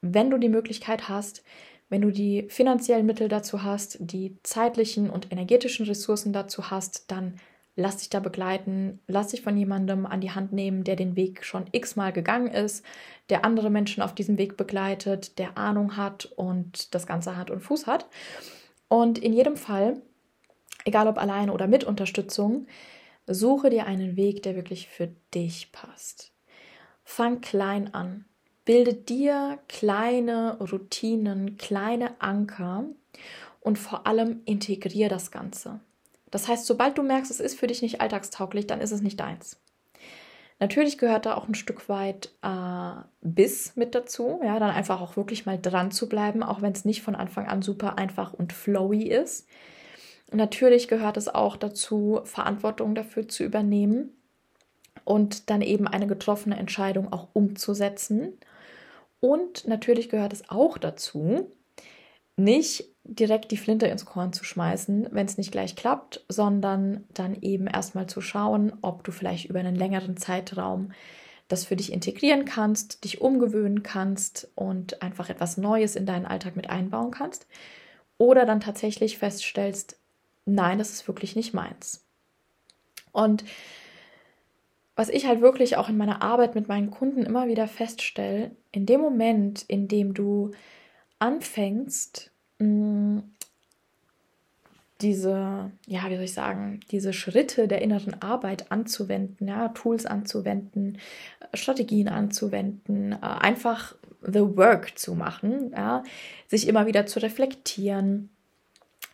wenn 0.01 0.31
du 0.31 0.39
die 0.39 0.49
Möglichkeit 0.49 1.09
hast, 1.09 1.43
wenn 1.91 2.01
du 2.01 2.11
die 2.11 2.47
finanziellen 2.49 3.05
Mittel 3.05 3.29
dazu 3.29 3.63
hast, 3.63 3.99
die 4.01 4.39
zeitlichen 4.43 5.11
und 5.11 5.31
energetischen 5.31 5.85
Ressourcen 5.87 6.33
dazu 6.33 6.71
hast, 6.71 7.11
dann 7.11 7.35
lass 7.77 7.99
dich 7.99 8.11
da 8.11 8.21
begleiten, 8.21 9.01
lass 9.07 9.29
dich 9.29 9.43
von 9.43 9.57
jemandem 9.57 10.07
an 10.07 10.21
die 10.21 10.31
Hand 10.31 10.53
nehmen, 10.53 10.85
der 10.85 10.97
den 10.97 11.17
Weg 11.17 11.45
schon 11.45 11.67
x-mal 11.73 12.13
gegangen 12.13 12.49
ist, 12.49 12.85
der 13.29 13.45
andere 13.45 13.71
Menschen 13.71 14.03
auf 14.03 14.15
diesem 14.15 14.39
Weg 14.39 14.57
begleitet, 14.57 15.39
der 15.39 15.59
Ahnung 15.59 15.97
hat 15.97 16.27
und 16.37 16.95
das 16.95 17.07
Ganze 17.07 17.37
Hand 17.37 17.51
und 17.51 17.61
Fuß 17.61 17.87
hat. 17.87 18.07
Und 18.89 19.19
in 19.19 19.33
jedem 19.33 19.57
Fall, 19.57 20.01
egal 20.85 21.09
ob 21.09 21.19
alleine 21.19 21.53
oder 21.53 21.67
mit 21.67 21.85
Unterstützung, 21.85 22.67
suche 23.27 23.71
dir 23.71 23.87
einen 23.87 24.17
Weg, 24.17 24.43
der 24.43 24.57
wirklich 24.57 24.89
für 24.89 25.09
dich 25.35 25.73
passt. 25.73 26.33
Fang 27.03 27.41
klein 27.41 27.95
an. 27.95 28.25
Bilde 28.71 28.95
dir 28.95 29.59
kleine 29.67 30.57
Routinen, 30.61 31.57
kleine 31.57 32.13
Anker 32.21 32.85
und 33.59 33.81
vor 33.81 34.07
allem 34.07 34.43
integriere 34.45 35.09
das 35.09 35.33
Ganze. 35.33 35.81
Das 36.31 36.47
heißt, 36.47 36.67
sobald 36.67 36.97
du 36.97 37.03
merkst, 37.03 37.33
es 37.33 37.41
ist 37.41 37.59
für 37.59 37.67
dich 37.67 37.83
nicht 37.83 38.01
alltagstauglich, 38.01 38.69
dann 38.69 38.81
ist 38.81 38.93
es 38.93 39.03
nicht 39.03 39.19
deins. 39.19 39.61
Natürlich 40.61 40.99
gehört 40.99 41.27
da 41.27 41.35
auch 41.35 41.49
ein 41.49 41.57
Stück 41.57 41.89
weit 41.89 42.33
äh, 42.43 43.03
Biss 43.23 43.75
mit 43.75 43.97
dazu, 43.97 44.39
ja, 44.45 44.61
dann 44.61 44.71
einfach 44.71 45.01
auch 45.01 45.17
wirklich 45.17 45.47
mal 45.47 45.59
dran 45.61 45.91
zu 45.91 46.09
bleiben, 46.09 46.45
auch 46.45 46.63
wenn 46.63 46.73
es 46.73 46.85
nicht 46.85 47.03
von 47.03 47.17
Anfang 47.17 47.49
an 47.49 47.63
super 47.63 47.99
einfach 47.99 48.35
und 48.35 48.53
flowy 48.53 49.03
ist. 49.09 49.49
Natürlich 50.31 50.87
gehört 50.87 51.17
es 51.17 51.27
auch 51.27 51.57
dazu, 51.57 52.21
Verantwortung 52.23 52.95
dafür 52.95 53.27
zu 53.27 53.43
übernehmen 53.43 54.11
und 55.05 55.51
dann 55.51 55.61
eben 55.61 55.89
eine 55.89 56.07
getroffene 56.07 56.57
Entscheidung 56.57 57.13
auch 57.13 57.27
umzusetzen. 57.33 58.39
Und 59.21 59.69
natürlich 59.69 60.09
gehört 60.09 60.33
es 60.33 60.49
auch 60.49 60.79
dazu, 60.79 61.51
nicht 62.37 62.85
direkt 63.05 63.51
die 63.51 63.57
Flinte 63.57 63.87
ins 63.87 64.07
Korn 64.07 64.33
zu 64.33 64.45
schmeißen, 64.45 65.09
wenn 65.11 65.27
es 65.27 65.37
nicht 65.37 65.53
gleich 65.53 65.77
klappt, 65.77 66.25
sondern 66.29 67.05
dann 67.13 67.37
eben 67.43 67.67
erstmal 67.67 68.07
zu 68.07 68.21
schauen, 68.21 68.73
ob 68.83 69.05
du 69.05 69.13
vielleicht 69.13 69.47
über 69.47 69.61
einen 69.61 69.77
längeren 69.77 70.17
Zeitraum 70.17 70.93
das 71.49 71.65
für 71.65 71.77
dich 71.77 71.93
integrieren 71.93 72.45
kannst, 72.45 73.05
dich 73.05 73.21
umgewöhnen 73.21 73.83
kannst 73.83 74.49
und 74.55 75.03
einfach 75.03 75.31
etwas 75.31 75.57
Neues 75.57 75.97
in 75.97 76.07
deinen 76.07 76.27
Alltag 76.27 76.55
mit 76.55 76.71
einbauen 76.71 77.11
kannst. 77.11 77.47
Oder 78.19 78.47
dann 78.47 78.61
tatsächlich 78.61 79.19
feststellst, 79.19 79.99
nein, 80.45 80.79
das 80.79 80.91
ist 80.91 81.09
wirklich 81.09 81.35
nicht 81.35 81.53
meins. 81.53 82.07
Und 83.13 83.45
was 84.95 85.09
ich 85.09 85.27
halt 85.27 85.41
wirklich 85.41 85.77
auch 85.77 85.89
in 85.89 85.97
meiner 85.97 86.23
Arbeit 86.23 86.55
mit 86.55 86.69
meinen 86.69 86.91
Kunden 86.91 87.25
immer 87.25 87.49
wieder 87.49 87.67
feststelle, 87.67 88.53
in 88.73 88.87
dem 88.87 89.01
Moment, 89.01 89.63
in 89.69 89.89
dem 89.89 90.15
du 90.15 90.53
anfängst, 91.19 92.31
mm, 92.59 93.19
diese, 95.01 95.71
ja, 95.87 96.11
wie 96.11 96.15
soll 96.15 96.25
ich 96.25 96.35
sagen, 96.35 96.81
diese 96.91 97.13
Schritte 97.13 97.69
der 97.69 97.81
inneren 97.83 98.21
Arbeit 98.21 98.71
anzuwenden, 98.71 99.49
ja, 99.49 99.69
Tools 99.69 100.07
anzuwenden, 100.07 100.99
Strategien 101.55 102.09
anzuwenden, 102.09 103.13
äh, 103.13 103.17
einfach 103.21 103.95
the 104.23 104.41
work 104.41 104.99
zu 104.99 105.15
machen, 105.15 105.73
ja, 105.75 106.03
sich 106.49 106.69
immer 106.69 106.87
wieder 106.87 107.07
zu 107.07 107.21
reflektieren, 107.21 108.29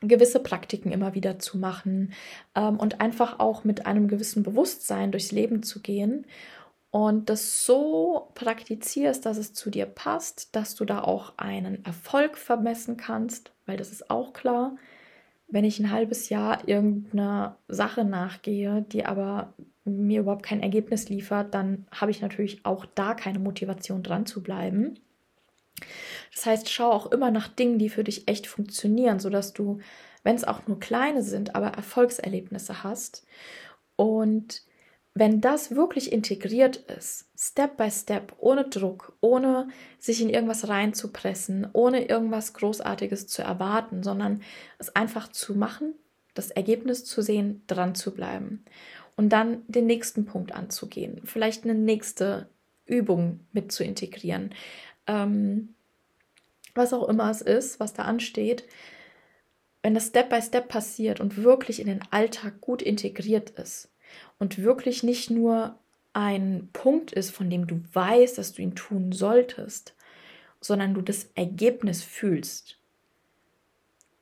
gewisse 0.01 0.41
Praktiken 0.41 0.91
immer 0.91 1.15
wieder 1.15 1.39
zu 1.39 1.59
machen 1.59 2.13
ähm, 2.55 2.79
und 2.79 3.01
einfach 3.01 3.39
auch 3.39 3.65
mit 3.65 3.87
einem 3.87 4.09
gewissen 4.09 4.43
Bewusstsein 4.43 5.13
durchs 5.13 5.33
Leben 5.33 5.63
zu 5.63 5.81
gehen 5.81 6.27
und 6.97 7.29
das 7.29 7.67
so 7.67 8.31
praktizierst, 8.35 9.27
dass 9.27 9.37
es 9.37 9.53
zu 9.53 9.69
dir 9.69 9.85
passt, 9.85 10.57
dass 10.57 10.75
du 10.75 10.87
da 10.87 11.03
auch 11.03 11.35
einen 11.37 11.85
Erfolg 11.85 12.39
vermessen 12.39 12.97
kannst, 12.97 13.53
weil 13.67 13.77
das 13.77 13.93
ist 13.93 14.09
auch 14.09 14.33
klar. 14.33 14.77
Wenn 15.47 15.67
ich 15.67 15.79
ein 15.79 15.91
halbes 15.91 16.31
Jahr 16.31 16.67
irgendeiner 16.67 17.59
Sache 17.69 18.03
nachgehe, 18.07 18.81
die 18.91 19.05
aber 19.05 19.53
mir 19.85 20.21
überhaupt 20.21 20.47
kein 20.47 20.63
Ergebnis 20.63 21.11
liefert, 21.11 21.53
dann 21.53 21.87
habe 21.91 22.13
ich 22.13 22.23
natürlich 22.23 22.65
auch 22.65 22.87
da 22.95 23.13
keine 23.13 23.41
Motivation 23.41 24.03
dran 24.03 24.25
zu 24.25 24.43
bleiben. 24.43 24.99
Das 26.33 26.47
heißt, 26.47 26.71
schau 26.71 26.91
auch 26.91 27.13
immer 27.13 27.31
nach 27.31 27.49
Dingen, 27.49 27.79
die 27.79 27.91
für 27.91 28.05
dich 28.05 28.27
echt 28.27 28.47
funktionieren, 28.47 29.21
sodass 29.21 29.53
du, 29.53 29.81
wenn 30.23 30.35
es 30.35 30.45
auch 30.45 30.67
nur 30.67 30.81
kleine 30.81 31.23
sind, 31.23 31.57
aber 31.57 31.67
Erfolgserlebnisse 31.67 32.83
hast. 32.83 33.27
Und 33.97 34.63
wenn 35.19 35.41
das 35.41 35.75
wirklich 35.75 36.13
integriert 36.13 36.77
ist, 36.77 37.31
Step 37.39 37.79
by 37.79 37.91
Step, 37.91 38.35
ohne 38.39 38.69
Druck, 38.69 39.17
ohne 39.23 39.69
sich 39.99 40.21
in 40.21 40.29
irgendwas 40.29 40.69
reinzupressen, 40.69 41.67
ohne 41.73 42.07
irgendwas 42.07 42.53
Großartiges 42.53 43.27
zu 43.27 43.41
erwarten, 43.41 44.03
sondern 44.03 44.43
es 44.79 44.95
einfach 44.95 45.29
zu 45.29 45.55
machen, 45.55 45.95
das 46.35 46.51
Ergebnis 46.51 47.07
zu 47.07 47.23
sehen, 47.23 47.63
dran 47.67 47.95
zu 47.95 48.13
bleiben 48.13 48.67
und 49.17 49.31
dann 49.31 49.63
den 49.69 49.87
nächsten 49.87 50.27
Punkt 50.27 50.53
anzugehen, 50.53 51.23
vielleicht 51.25 51.65
eine 51.65 51.75
nächste 51.75 52.51
Übung 52.85 53.41
mit 53.53 53.73
zu 53.73 53.85
integrieren, 53.85 54.55
ähm, 55.07 55.75
was 56.75 56.93
auch 56.93 57.09
immer 57.09 57.31
es 57.31 57.41
ist, 57.41 57.81
was 57.81 57.95
da 57.95 58.03
ansteht, 58.03 58.65
wenn 59.83 59.95
das 59.95 60.09
Step 60.09 60.29
by 60.29 60.43
Step 60.43 60.69
passiert 60.69 61.21
und 61.21 61.43
wirklich 61.43 61.81
in 61.81 61.87
den 61.87 62.03
Alltag 62.11 62.61
gut 62.61 62.83
integriert 62.83 63.49
ist, 63.59 63.89
und 64.39 64.59
wirklich 64.59 65.03
nicht 65.03 65.31
nur 65.31 65.79
ein 66.13 66.69
Punkt 66.73 67.13
ist, 67.13 67.31
von 67.31 67.51
dem 67.51 67.67
du 67.67 67.81
weißt, 67.93 68.39
dass 68.39 68.53
du 68.53 68.63
ihn 68.63 68.75
tun 68.75 69.13
solltest, 69.13 69.95
sondern 70.61 70.95
du 70.95 71.03
das 71.03 71.31
Ergebnis 71.35 72.03
fühlst. 72.03 72.79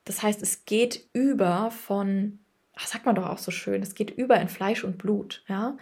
Das 0.04 0.22
heißt, 0.22 0.42
es 0.42 0.64
geht 0.64 1.08
über 1.12 1.70
von, 1.70 2.40
ach, 2.74 2.86
sagt 2.86 3.06
man 3.06 3.14
doch 3.14 3.28
auch 3.28 3.38
so 3.38 3.50
schön, 3.50 3.82
es 3.82 3.94
geht 3.94 4.10
über 4.10 4.40
in 4.40 4.48
Fleisch 4.48 4.84
und 4.84 4.98
Blut, 4.98 5.42
ja. 5.48 5.76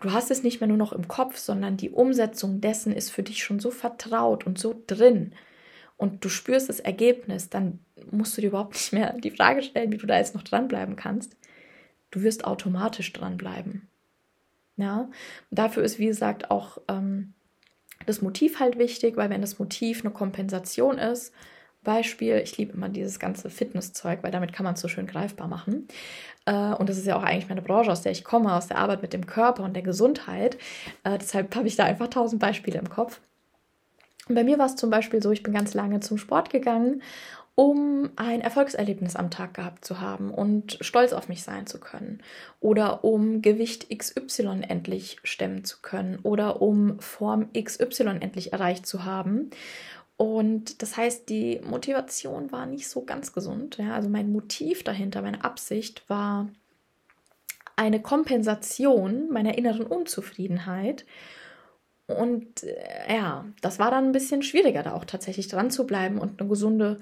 Du 0.00 0.12
hast 0.12 0.32
es 0.32 0.42
nicht 0.42 0.60
mehr 0.60 0.66
nur 0.66 0.76
noch 0.76 0.92
im 0.92 1.06
Kopf, 1.06 1.38
sondern 1.38 1.76
die 1.76 1.90
Umsetzung 1.90 2.60
dessen 2.60 2.92
ist 2.92 3.10
für 3.10 3.22
dich 3.22 3.44
schon 3.44 3.60
so 3.60 3.70
vertraut 3.70 4.44
und 4.44 4.58
so 4.58 4.82
drin 4.88 5.32
und 5.96 6.24
du 6.24 6.28
spürst 6.28 6.68
das 6.68 6.80
Ergebnis, 6.80 7.48
dann 7.48 7.78
musst 8.10 8.36
du 8.36 8.40
dir 8.40 8.48
überhaupt 8.48 8.74
nicht 8.74 8.92
mehr 8.92 9.12
die 9.12 9.30
Frage 9.30 9.62
stellen, 9.62 9.92
wie 9.92 9.96
du 9.96 10.06
da 10.06 10.18
jetzt 10.18 10.34
noch 10.34 10.42
dranbleiben 10.42 10.96
kannst, 10.96 11.36
du 12.14 12.22
wirst 12.22 12.44
automatisch 12.44 13.12
dranbleiben. 13.12 13.88
Ja, 14.76 15.08
dafür 15.50 15.82
ist, 15.82 15.98
wie 15.98 16.06
gesagt, 16.06 16.50
auch 16.50 16.78
ähm, 16.88 17.32
das 18.06 18.22
Motiv 18.22 18.60
halt 18.60 18.78
wichtig, 18.78 19.16
weil 19.16 19.30
wenn 19.30 19.40
das 19.40 19.58
Motiv 19.58 20.04
eine 20.04 20.12
Kompensation 20.12 20.98
ist, 20.98 21.32
Beispiel, 21.82 22.40
ich 22.42 22.56
liebe 22.56 22.72
immer 22.72 22.88
dieses 22.88 23.18
ganze 23.18 23.50
Fitnesszeug, 23.50 24.22
weil 24.22 24.30
damit 24.30 24.52
kann 24.52 24.64
man 24.64 24.74
es 24.74 24.80
so 24.80 24.88
schön 24.88 25.06
greifbar 25.06 25.48
machen. 25.48 25.86
Äh, 26.46 26.72
und 26.74 26.88
das 26.88 26.96
ist 26.96 27.06
ja 27.06 27.16
auch 27.16 27.22
eigentlich 27.22 27.48
meine 27.48 27.62
Branche, 27.62 27.92
aus 27.92 28.02
der 28.02 28.12
ich 28.12 28.24
komme, 28.24 28.54
aus 28.54 28.68
der 28.68 28.78
Arbeit 28.78 29.02
mit 29.02 29.12
dem 29.12 29.26
Körper 29.26 29.62
und 29.62 29.74
der 29.74 29.82
Gesundheit. 29.82 30.56
Äh, 31.04 31.18
deshalb 31.18 31.54
habe 31.54 31.68
ich 31.68 31.76
da 31.76 31.84
einfach 31.84 32.08
tausend 32.08 32.40
Beispiele 32.40 32.78
im 32.78 32.88
Kopf. 32.88 33.20
Und 34.28 34.34
bei 34.34 34.44
mir 34.44 34.58
war 34.58 34.66
es 34.66 34.76
zum 34.76 34.88
Beispiel 34.88 35.22
so, 35.22 35.30
ich 35.30 35.42
bin 35.42 35.52
ganz 35.52 35.74
lange 35.74 36.00
zum 36.00 36.16
Sport 36.16 36.48
gegangen 36.48 37.02
um 37.56 38.10
ein 38.16 38.40
Erfolgserlebnis 38.40 39.14
am 39.14 39.30
Tag 39.30 39.54
gehabt 39.54 39.84
zu 39.84 40.00
haben 40.00 40.32
und 40.32 40.76
stolz 40.80 41.12
auf 41.12 41.28
mich 41.28 41.42
sein 41.42 41.66
zu 41.66 41.78
können 41.78 42.20
oder 42.60 43.04
um 43.04 43.42
Gewicht 43.42 43.96
XY 43.96 44.62
endlich 44.68 45.18
stemmen 45.22 45.64
zu 45.64 45.78
können 45.80 46.18
oder 46.22 46.60
um 46.60 46.98
Form 46.98 47.48
XY 47.52 48.18
endlich 48.20 48.52
erreicht 48.52 48.86
zu 48.86 49.04
haben. 49.04 49.50
Und 50.16 50.82
das 50.82 50.96
heißt, 50.96 51.28
die 51.28 51.60
Motivation 51.64 52.50
war 52.50 52.66
nicht 52.66 52.88
so 52.88 53.02
ganz 53.02 53.32
gesund. 53.32 53.78
Ja? 53.78 53.94
Also 53.94 54.08
mein 54.08 54.32
Motiv 54.32 54.82
dahinter, 54.82 55.22
meine 55.22 55.44
Absicht 55.44 56.08
war 56.08 56.48
eine 57.76 58.00
Kompensation 58.00 59.30
meiner 59.30 59.58
inneren 59.58 59.86
Unzufriedenheit. 59.86 61.04
Und 62.06 62.62
äh, 62.62 63.14
ja, 63.16 63.44
das 63.60 63.78
war 63.78 63.90
dann 63.90 64.06
ein 64.06 64.12
bisschen 64.12 64.42
schwieriger, 64.42 64.82
da 64.82 64.92
auch 64.92 65.04
tatsächlich 65.04 65.48
dran 65.48 65.70
zu 65.70 65.86
bleiben 65.86 66.18
und 66.18 66.40
eine 66.40 66.48
gesunde 66.48 67.00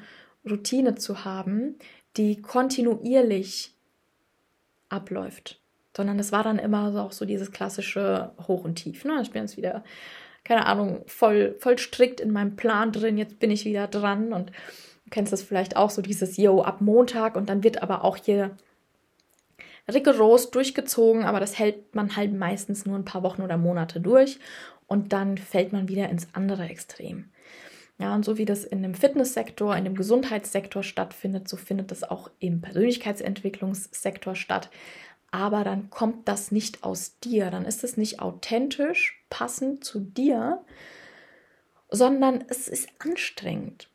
Routine 0.48 0.94
zu 0.94 1.24
haben, 1.24 1.76
die 2.16 2.40
kontinuierlich 2.42 3.74
abläuft. 4.88 5.60
Sondern 5.96 6.18
es 6.18 6.32
war 6.32 6.42
dann 6.42 6.58
immer 6.58 6.92
so 6.92 7.00
auch 7.00 7.12
so 7.12 7.24
dieses 7.24 7.52
klassische 7.52 8.32
Hoch 8.46 8.64
und 8.64 8.76
Tief. 8.76 9.04
Ne? 9.04 9.20
Ich 9.22 9.30
bin 9.30 9.42
jetzt 9.42 9.56
wieder, 9.56 9.84
keine 10.44 10.66
Ahnung, 10.66 11.02
voll, 11.06 11.54
voll 11.58 11.78
strikt 11.78 12.20
in 12.20 12.32
meinem 12.32 12.56
Plan 12.56 12.92
drin, 12.92 13.18
jetzt 13.18 13.38
bin 13.38 13.50
ich 13.50 13.64
wieder 13.64 13.88
dran 13.88 14.32
und 14.32 14.50
du 14.50 15.10
kennst 15.10 15.32
das 15.32 15.42
vielleicht 15.42 15.76
auch 15.76 15.90
so, 15.90 16.02
dieses 16.02 16.36
Yo 16.36 16.62
ab 16.62 16.80
Montag 16.80 17.36
und 17.36 17.48
dann 17.48 17.62
wird 17.62 17.82
aber 17.82 18.04
auch 18.04 18.16
hier 18.16 18.56
rigoros 19.92 20.50
durchgezogen, 20.50 21.24
aber 21.24 21.40
das 21.40 21.58
hält 21.58 21.94
man 21.94 22.16
halt 22.16 22.32
meistens 22.32 22.86
nur 22.86 22.96
ein 22.96 23.04
paar 23.04 23.22
Wochen 23.22 23.42
oder 23.42 23.56
Monate 23.56 24.00
durch 24.00 24.38
und 24.86 25.12
dann 25.12 25.38
fällt 25.38 25.72
man 25.72 25.88
wieder 25.88 26.08
ins 26.08 26.28
andere 26.32 26.64
Extrem. 26.64 27.30
Ja, 28.02 28.16
und 28.16 28.24
so 28.24 28.36
wie 28.36 28.44
das 28.44 28.64
in 28.64 28.82
dem 28.82 28.94
Fitnesssektor, 28.94 29.76
in 29.76 29.84
dem 29.84 29.94
Gesundheitssektor 29.94 30.82
stattfindet, 30.82 31.46
so 31.46 31.56
findet 31.56 31.92
das 31.92 32.02
auch 32.02 32.32
im 32.40 32.60
Persönlichkeitsentwicklungssektor 32.60 34.34
statt. 34.34 34.70
Aber 35.30 35.62
dann 35.62 35.88
kommt 35.88 36.26
das 36.26 36.50
nicht 36.50 36.82
aus 36.82 37.20
dir, 37.20 37.52
dann 37.52 37.64
ist 37.64 37.84
es 37.84 37.96
nicht 37.96 38.18
authentisch, 38.18 39.22
passend 39.30 39.84
zu 39.84 40.00
dir, 40.00 40.64
sondern 41.90 42.44
es 42.48 42.66
ist 42.66 42.88
anstrengend. 42.98 43.88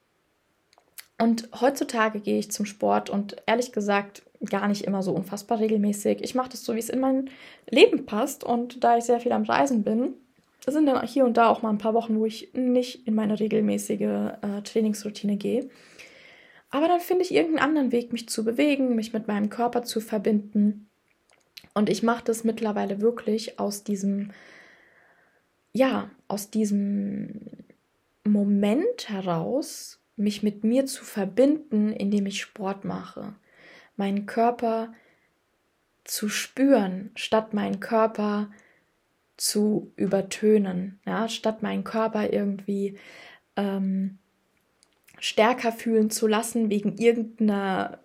Und 1.18 1.50
heutzutage 1.60 2.22
gehe 2.22 2.40
ich 2.40 2.50
zum 2.50 2.66
Sport 2.66 3.10
und 3.10 3.36
ehrlich 3.46 3.74
gesagt 3.74 4.24
gar 4.50 4.70
nicht 4.70 4.86
immer 4.86 5.04
so 5.04 5.12
unfassbar 5.12 5.60
regelmäßig. 5.60 6.22
Ich 6.22 6.34
mache 6.34 6.52
das 6.52 6.64
so, 6.64 6.76
wie 6.76 6.80
es 6.80 6.90
in 6.90 7.02
mein 7.02 7.30
Leben 7.70 8.06
passt. 8.06 8.46
Und 8.46 8.86
da 8.86 8.96
ich 8.98 9.04
sehr 9.04 9.20
viel 9.20 9.34
am 9.34 9.44
Reisen 9.44 9.84
bin, 9.84 10.14
es 10.68 10.74
sind 10.74 10.86
dann 10.86 11.02
hier 11.08 11.24
und 11.24 11.38
da 11.38 11.48
auch 11.48 11.62
mal 11.62 11.70
ein 11.70 11.78
paar 11.78 11.94
Wochen, 11.94 12.20
wo 12.20 12.26
ich 12.26 12.54
nicht 12.54 13.08
in 13.08 13.16
meine 13.16 13.40
regelmäßige 13.40 14.02
äh, 14.02 14.62
Trainingsroutine 14.66 15.38
gehe. 15.38 15.70
Aber 16.70 16.90
dann 16.90 17.00
finde 17.00 17.24
ich 17.24 17.34
irgendeinen 17.34 17.70
anderen 17.70 17.92
Weg, 17.94 18.12
mich 18.12 18.28
zu 18.28 18.44
bewegen, 18.44 18.94
mich 18.94 19.14
mit 19.14 19.30
meinem 19.30 19.50
Körper 19.50 19.84
zu 19.84 20.02
verbinden. 20.02 20.90
Und 21.74 21.90
ich 21.90 22.04
mache 22.04 22.26
das 22.26 22.44
mittlerweile 22.44 23.00
wirklich 23.00 23.60
aus 23.60 23.86
diesem, 23.86 24.32
ja, 25.72 26.12
aus 26.28 26.50
diesem 26.50 27.40
Moment 28.26 29.08
heraus, 29.08 30.02
mich 30.18 30.44
mit 30.44 30.66
mir 30.66 30.86
zu 30.86 31.06
verbinden, 31.06 31.94
indem 31.94 32.26
ich 32.26 32.42
Sport 32.42 32.84
mache. 32.84 33.36
Meinen 33.96 34.26
Körper 34.26 34.94
zu 36.04 36.28
spüren, 36.28 37.12
statt 37.16 37.54
meinen 37.54 37.80
Körper 37.80 38.50
zu 38.50 38.67
übertönen, 39.96 41.00
ja, 41.06 41.30
statt 41.30 41.62
meinen 41.62 41.84
Körper 41.84 42.34
irgendwie 42.34 42.98
ähm, 43.56 44.18
stärker 45.20 45.72
fühlen 45.72 46.10
zu 46.10 46.28
lassen 46.28 46.70
wegen 46.70 46.98
irgendeiner 46.98 48.00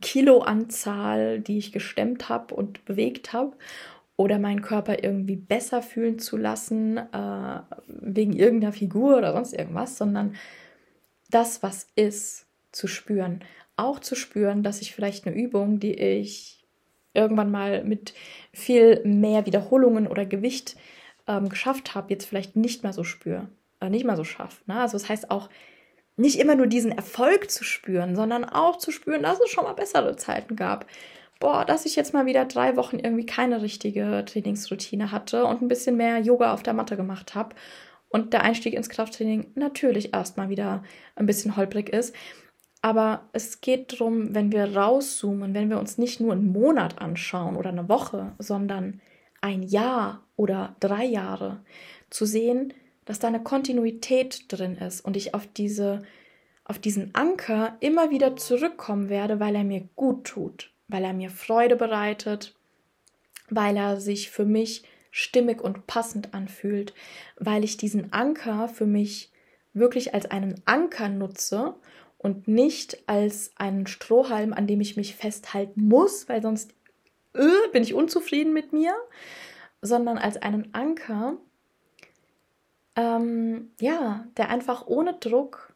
Kiloanzahl, 0.00 1.40
die 1.40 1.58
ich 1.58 1.72
gestemmt 1.72 2.28
habe 2.28 2.54
und 2.54 2.84
bewegt 2.84 3.32
habe, 3.32 3.56
oder 4.16 4.40
meinen 4.40 4.62
Körper 4.62 5.04
irgendwie 5.04 5.36
besser 5.36 5.80
fühlen 5.80 6.18
zu 6.18 6.36
lassen 6.36 6.98
äh, 6.98 7.60
wegen 7.86 8.32
irgendeiner 8.32 8.72
Figur 8.72 9.16
oder 9.16 9.32
sonst 9.32 9.52
irgendwas, 9.52 9.96
sondern 9.96 10.34
das, 11.30 11.62
was 11.62 11.86
ist, 11.94 12.46
zu 12.72 12.88
spüren. 12.88 13.44
Auch 13.76 14.00
zu 14.00 14.16
spüren, 14.16 14.64
dass 14.64 14.80
ich 14.80 14.92
vielleicht 14.92 15.26
eine 15.26 15.36
Übung, 15.36 15.78
die 15.78 15.94
ich 15.94 16.57
irgendwann 17.18 17.50
mal 17.50 17.84
mit 17.84 18.14
viel 18.52 19.02
mehr 19.04 19.46
Wiederholungen 19.46 20.06
oder 20.06 20.24
Gewicht 20.24 20.76
ähm, 21.26 21.48
geschafft 21.48 21.94
habe, 21.94 22.10
jetzt 22.10 22.26
vielleicht 22.26 22.56
nicht 22.56 22.82
mehr 22.82 22.92
so 22.92 23.04
spüre, 23.04 23.48
äh, 23.80 23.90
nicht 23.90 24.04
mehr 24.04 24.16
so 24.16 24.24
schaffe. 24.24 24.62
Ne? 24.66 24.80
Also 24.80 24.96
das 24.96 25.08
heißt 25.08 25.30
auch, 25.30 25.48
nicht 26.16 26.40
immer 26.40 26.56
nur 26.56 26.66
diesen 26.66 26.90
Erfolg 26.90 27.50
zu 27.50 27.62
spüren, 27.62 28.16
sondern 28.16 28.44
auch 28.44 28.78
zu 28.78 28.90
spüren, 28.90 29.22
dass 29.22 29.38
es 29.40 29.50
schon 29.50 29.64
mal 29.64 29.74
bessere 29.74 30.16
Zeiten 30.16 30.56
gab 30.56 30.86
boah, 31.40 31.64
dass 31.64 31.86
ich 31.86 31.96
jetzt 31.96 32.12
mal 32.12 32.26
wieder 32.26 32.44
drei 32.44 32.76
Wochen 32.76 32.98
irgendwie 32.98 33.26
keine 33.26 33.62
richtige 33.62 34.24
Trainingsroutine 34.26 35.12
hatte 35.12 35.44
und 35.44 35.62
ein 35.62 35.68
bisschen 35.68 35.96
mehr 35.96 36.18
Yoga 36.18 36.52
auf 36.52 36.62
der 36.62 36.74
Matte 36.74 36.96
gemacht 36.96 37.34
habe 37.34 37.54
und 38.08 38.32
der 38.32 38.42
Einstieg 38.42 38.74
ins 38.74 38.88
Krafttraining 38.88 39.52
natürlich 39.54 40.14
erstmal 40.14 40.48
wieder 40.48 40.82
ein 41.14 41.26
bisschen 41.26 41.56
holprig 41.56 41.90
ist. 41.90 42.14
Aber 42.80 43.28
es 43.32 43.60
geht 43.60 43.92
darum, 43.92 44.34
wenn 44.34 44.52
wir 44.52 44.76
rauszoomen, 44.76 45.54
wenn 45.54 45.70
wir 45.70 45.78
uns 45.78 45.98
nicht 45.98 46.20
nur 46.20 46.32
einen 46.32 46.52
Monat 46.52 47.00
anschauen 47.00 47.56
oder 47.56 47.70
eine 47.70 47.88
Woche, 47.88 48.32
sondern 48.38 49.00
ein 49.40 49.62
Jahr 49.62 50.22
oder 50.36 50.76
drei 50.80 51.04
Jahre, 51.04 51.60
zu 52.10 52.24
sehen, 52.24 52.72
dass 53.04 53.18
da 53.18 53.28
eine 53.28 53.42
Kontinuität 53.42 54.44
drin 54.48 54.76
ist 54.76 55.00
und 55.00 55.16
ich 55.16 55.34
auf 55.34 55.46
diese 55.46 56.02
auf 56.68 56.78
diesen 56.78 57.14
Anker 57.14 57.78
immer 57.80 58.10
wieder 58.10 58.36
zurückkommen 58.36 59.08
werde, 59.08 59.40
weil 59.40 59.56
er 59.56 59.64
mir 59.64 59.88
gut 59.96 60.24
tut, 60.24 60.70
weil 60.86 61.02
er 61.02 61.14
mir 61.14 61.30
Freude 61.30 61.76
bereitet, 61.76 62.54
weil 63.48 63.76
er 63.76 63.98
sich 64.00 64.30
für 64.30 64.44
mich 64.44 64.84
stimmig 65.10 65.62
und 65.62 65.86
passend 65.86 66.34
anfühlt, 66.34 66.92
weil 67.38 67.64
ich 67.64 67.78
diesen 67.78 68.12
Anker 68.12 68.68
für 68.68 68.84
mich 68.84 69.32
wirklich 69.72 70.12
als 70.12 70.30
einen 70.30 70.60
Anker 70.66 71.08
nutze 71.08 71.74
und 72.18 72.48
nicht 72.48 73.08
als 73.08 73.52
einen 73.56 73.86
Strohhalm, 73.86 74.52
an 74.52 74.66
dem 74.66 74.80
ich 74.80 74.96
mich 74.96 75.14
festhalten 75.14 75.86
muss, 75.86 76.28
weil 76.28 76.42
sonst 76.42 76.74
äh, 77.34 77.68
bin 77.72 77.82
ich 77.82 77.94
unzufrieden 77.94 78.52
mit 78.52 78.72
mir, 78.72 78.94
sondern 79.80 80.18
als 80.18 80.36
einen 80.36 80.74
Anker, 80.74 81.36
ähm, 82.96 83.70
ja, 83.80 84.26
der 84.36 84.50
einfach 84.50 84.86
ohne 84.86 85.14
Druck 85.14 85.72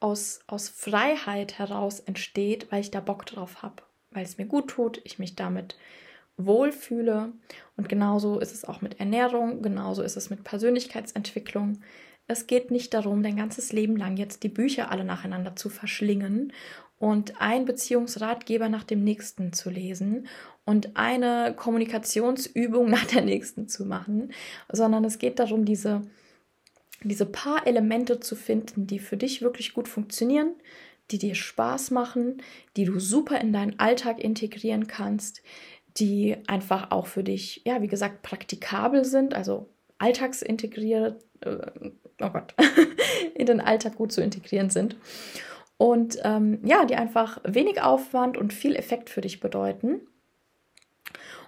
aus, 0.00 0.40
aus 0.46 0.68
Freiheit 0.68 1.58
heraus 1.58 2.00
entsteht, 2.00 2.70
weil 2.70 2.82
ich 2.82 2.90
da 2.90 3.00
Bock 3.00 3.24
drauf 3.24 3.62
habe, 3.62 3.82
weil 4.10 4.24
es 4.24 4.36
mir 4.36 4.44
gut 4.44 4.68
tut, 4.68 5.00
ich 5.04 5.18
mich 5.18 5.34
damit 5.34 5.76
wohlfühle. 6.36 7.32
Und 7.78 7.88
genauso 7.88 8.38
ist 8.38 8.52
es 8.52 8.66
auch 8.66 8.82
mit 8.82 9.00
Ernährung, 9.00 9.62
genauso 9.62 10.02
ist 10.02 10.16
es 10.16 10.28
mit 10.28 10.44
Persönlichkeitsentwicklung. 10.44 11.80
Es 12.26 12.46
geht 12.46 12.70
nicht 12.70 12.94
darum, 12.94 13.22
dein 13.22 13.36
ganzes 13.36 13.72
Leben 13.72 13.96
lang 13.96 14.16
jetzt 14.16 14.42
die 14.42 14.48
Bücher 14.48 14.90
alle 14.90 15.04
nacheinander 15.04 15.56
zu 15.56 15.68
verschlingen 15.68 16.52
und 16.98 17.40
ein 17.40 17.64
Beziehungsratgeber 17.66 18.68
nach 18.68 18.84
dem 18.84 19.04
nächsten 19.04 19.52
zu 19.52 19.68
lesen 19.68 20.26
und 20.64 20.96
eine 20.96 21.54
Kommunikationsübung 21.54 22.88
nach 22.90 23.04
der 23.04 23.22
nächsten 23.22 23.68
zu 23.68 23.84
machen, 23.84 24.32
sondern 24.72 25.04
es 25.04 25.18
geht 25.18 25.38
darum, 25.38 25.64
diese 25.64 26.02
diese 27.04 27.26
paar 27.26 27.66
Elemente 27.66 28.20
zu 28.20 28.34
finden, 28.34 28.86
die 28.86 28.98
für 28.98 29.16
dich 29.16 29.42
wirklich 29.42 29.74
gut 29.74 29.88
funktionieren, 29.88 30.54
die 31.10 31.18
dir 31.18 31.34
Spaß 31.34 31.90
machen, 31.90 32.42
die 32.76 32.84
du 32.84 32.98
super 32.98 33.40
in 33.40 33.52
deinen 33.52 33.78
Alltag 33.78 34.20
integrieren 34.20 34.86
kannst, 34.86 35.42
die 35.98 36.36
einfach 36.46 36.90
auch 36.90 37.06
für 37.06 37.22
dich, 37.22 37.62
ja, 37.64 37.82
wie 37.82 37.88
gesagt, 37.88 38.22
praktikabel 38.22 39.04
sind, 39.04 39.34
also 39.34 39.68
alltagsintegriert, 39.98 41.22
äh, 41.40 41.70
oh 42.20 42.30
Gott, 42.30 42.54
in 43.34 43.46
den 43.46 43.60
Alltag 43.60 43.96
gut 43.96 44.12
zu 44.12 44.22
integrieren 44.22 44.70
sind. 44.70 44.96
Und 45.76 46.18
ähm, 46.22 46.60
ja, 46.64 46.84
die 46.84 46.94
einfach 46.94 47.40
wenig 47.44 47.82
Aufwand 47.82 48.36
und 48.36 48.52
viel 48.52 48.76
Effekt 48.76 49.10
für 49.10 49.20
dich 49.20 49.40
bedeuten 49.40 50.00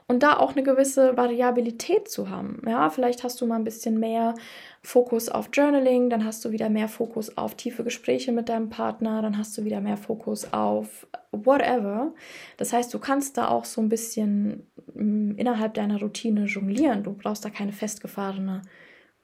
und 0.08 0.22
da 0.22 0.36
auch 0.36 0.52
eine 0.52 0.62
gewisse 0.62 1.16
Variabilität 1.16 2.08
zu 2.08 2.30
haben. 2.30 2.62
Ja, 2.66 2.90
vielleicht 2.90 3.24
hast 3.24 3.40
du 3.40 3.46
mal 3.46 3.56
ein 3.56 3.64
bisschen 3.64 3.98
mehr 3.98 4.34
Fokus 4.82 5.28
auf 5.28 5.48
Journaling, 5.52 6.10
dann 6.10 6.24
hast 6.24 6.44
du 6.44 6.52
wieder 6.52 6.68
mehr 6.68 6.88
Fokus 6.88 7.36
auf 7.36 7.56
tiefe 7.56 7.82
Gespräche 7.82 8.30
mit 8.30 8.48
deinem 8.48 8.68
Partner, 8.68 9.20
dann 9.20 9.36
hast 9.36 9.58
du 9.58 9.64
wieder 9.64 9.80
mehr 9.80 9.96
Fokus 9.96 10.52
auf 10.52 11.08
whatever. 11.32 12.14
Das 12.56 12.72
heißt, 12.72 12.94
du 12.94 13.00
kannst 13.00 13.36
da 13.36 13.48
auch 13.48 13.64
so 13.64 13.80
ein 13.80 13.88
bisschen 13.88 14.70
mm, 14.94 15.32
innerhalb 15.38 15.74
deiner 15.74 16.00
Routine 16.00 16.44
jonglieren. 16.44 17.02
Du 17.02 17.12
brauchst 17.12 17.44
da 17.44 17.50
keine 17.50 17.72
festgefahrene 17.72 18.62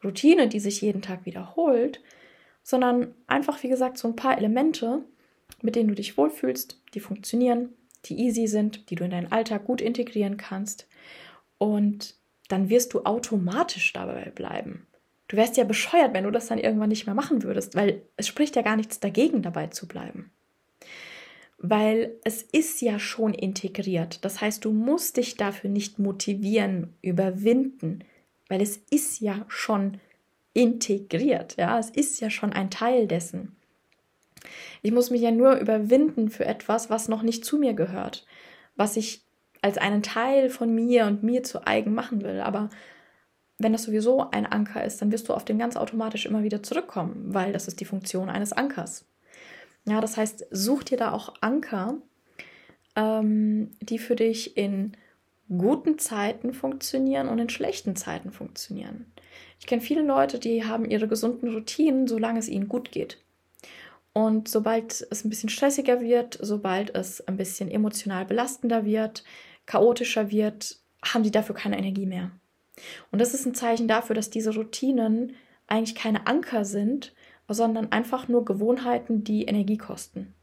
Routine, 0.04 0.48
die 0.48 0.60
sich 0.60 0.80
jeden 0.80 1.02
Tag 1.02 1.26
wiederholt, 1.26 2.00
sondern 2.62 3.14
einfach, 3.26 3.62
wie 3.62 3.68
gesagt, 3.68 3.98
so 3.98 4.08
ein 4.08 4.16
paar 4.16 4.36
Elemente, 4.36 5.04
mit 5.62 5.76
denen 5.76 5.88
du 5.88 5.94
dich 5.94 6.16
wohlfühlst, 6.16 6.80
die 6.94 7.00
funktionieren 7.00 7.70
die 8.06 8.18
easy 8.18 8.46
sind, 8.46 8.90
die 8.90 8.94
du 8.94 9.04
in 9.04 9.10
deinen 9.10 9.32
Alltag 9.32 9.64
gut 9.64 9.80
integrieren 9.80 10.36
kannst. 10.36 10.88
Und 11.58 12.16
dann 12.48 12.68
wirst 12.68 12.94
du 12.94 13.04
automatisch 13.04 13.92
dabei 13.92 14.30
bleiben. 14.34 14.86
Du 15.28 15.36
wärst 15.36 15.56
ja 15.56 15.64
bescheuert, 15.64 16.12
wenn 16.12 16.24
du 16.24 16.30
das 16.30 16.46
dann 16.46 16.58
irgendwann 16.58 16.90
nicht 16.90 17.06
mehr 17.06 17.14
machen 17.14 17.42
würdest, 17.42 17.74
weil 17.74 18.02
es 18.16 18.26
spricht 18.26 18.56
ja 18.56 18.62
gar 18.62 18.76
nichts 18.76 19.00
dagegen, 19.00 19.42
dabei 19.42 19.68
zu 19.68 19.88
bleiben. 19.88 20.30
Weil 21.58 22.16
es 22.24 22.42
ist 22.42 22.82
ja 22.82 22.98
schon 22.98 23.32
integriert. 23.32 24.24
Das 24.24 24.40
heißt, 24.40 24.64
du 24.64 24.72
musst 24.72 25.16
dich 25.16 25.36
dafür 25.36 25.70
nicht 25.70 25.98
motivieren, 25.98 26.94
überwinden, 27.00 28.04
weil 28.52 28.60
es 28.60 28.76
ist 28.90 29.20
ja 29.20 29.46
schon 29.48 29.98
integriert. 30.52 31.56
Ja, 31.56 31.78
es 31.78 31.88
ist 31.88 32.20
ja 32.20 32.28
schon 32.28 32.52
ein 32.52 32.70
Teil 32.70 33.06
dessen. 33.06 33.56
Ich 34.82 34.92
muss 34.92 35.10
mich 35.10 35.22
ja 35.22 35.30
nur 35.30 35.54
überwinden 35.54 36.28
für 36.28 36.44
etwas, 36.44 36.90
was 36.90 37.08
noch 37.08 37.22
nicht 37.22 37.46
zu 37.46 37.56
mir 37.56 37.72
gehört, 37.72 38.26
was 38.76 38.98
ich 38.98 39.22
als 39.62 39.78
einen 39.78 40.02
Teil 40.02 40.50
von 40.50 40.74
mir 40.74 41.06
und 41.06 41.22
mir 41.22 41.42
zu 41.42 41.66
eigen 41.66 41.94
machen 41.94 42.22
will. 42.22 42.42
Aber 42.42 42.68
wenn 43.56 43.72
das 43.72 43.84
sowieso 43.84 44.28
ein 44.30 44.44
Anker 44.44 44.84
ist, 44.84 45.00
dann 45.00 45.12
wirst 45.12 45.30
du 45.30 45.32
auf 45.32 45.46
den 45.46 45.58
ganz 45.58 45.76
automatisch 45.76 46.26
immer 46.26 46.42
wieder 46.42 46.62
zurückkommen, 46.62 47.32
weil 47.32 47.54
das 47.54 47.68
ist 47.68 47.80
die 47.80 47.86
Funktion 47.86 48.28
eines 48.28 48.52
Ankers. 48.52 49.06
Ja, 49.86 50.02
das 50.02 50.18
heißt, 50.18 50.44
such 50.50 50.82
dir 50.82 50.98
da 50.98 51.12
auch 51.12 51.32
Anker, 51.40 51.96
ähm, 52.96 53.70
die 53.80 53.98
für 53.98 54.14
dich 54.14 54.58
in 54.58 54.94
guten 55.58 55.98
Zeiten 55.98 56.52
funktionieren 56.52 57.28
und 57.28 57.38
in 57.38 57.48
schlechten 57.48 57.96
Zeiten 57.96 58.30
funktionieren. 58.30 59.06
Ich 59.58 59.66
kenne 59.66 59.82
viele 59.82 60.02
Leute, 60.02 60.38
die 60.38 60.64
haben 60.64 60.84
ihre 60.84 61.08
gesunden 61.08 61.52
Routinen, 61.52 62.06
solange 62.06 62.38
es 62.38 62.48
ihnen 62.48 62.68
gut 62.68 62.90
geht. 62.90 63.18
Und 64.12 64.48
sobald 64.48 65.06
es 65.10 65.24
ein 65.24 65.30
bisschen 65.30 65.48
stressiger 65.48 66.00
wird, 66.00 66.38
sobald 66.40 66.94
es 66.94 67.26
ein 67.26 67.36
bisschen 67.36 67.70
emotional 67.70 68.26
belastender 68.26 68.84
wird, 68.84 69.24
chaotischer 69.66 70.30
wird, 70.30 70.78
haben 71.04 71.24
sie 71.24 71.30
dafür 71.30 71.54
keine 71.54 71.78
Energie 71.78 72.06
mehr. 72.06 72.30
Und 73.10 73.20
das 73.20 73.34
ist 73.34 73.46
ein 73.46 73.54
Zeichen 73.54 73.88
dafür, 73.88 74.14
dass 74.14 74.30
diese 74.30 74.54
Routinen 74.54 75.34
eigentlich 75.66 75.94
keine 75.94 76.26
Anker 76.26 76.64
sind, 76.64 77.14
sondern 77.48 77.92
einfach 77.92 78.28
nur 78.28 78.44
Gewohnheiten, 78.44 79.24
die 79.24 79.44
Energie 79.44 79.78
kosten. 79.78 80.34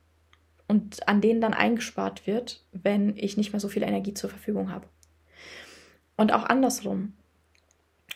Und 0.67 1.07
an 1.07 1.21
denen 1.21 1.41
dann 1.41 1.53
eingespart 1.53 2.27
wird, 2.27 2.63
wenn 2.71 3.17
ich 3.17 3.37
nicht 3.37 3.51
mehr 3.51 3.59
so 3.59 3.69
viel 3.69 3.83
Energie 3.83 4.13
zur 4.13 4.29
Verfügung 4.29 4.71
habe. 4.71 4.87
Und 6.19 6.33
auch 6.33 6.43
andersrum. 6.43 7.13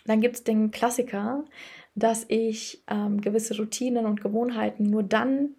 Dann 0.06 0.20
gibt 0.20 0.36
es 0.36 0.44
den 0.44 0.72
Klassiker, 0.72 1.46
dass 1.96 2.26
ich 2.28 2.84
ähm, 2.88 3.22
gewisse 3.22 3.56
Routinen 3.56 4.06
und 4.06 4.22
Gewohnheiten 4.22 4.84
nur 4.84 5.04
dann 5.04 5.56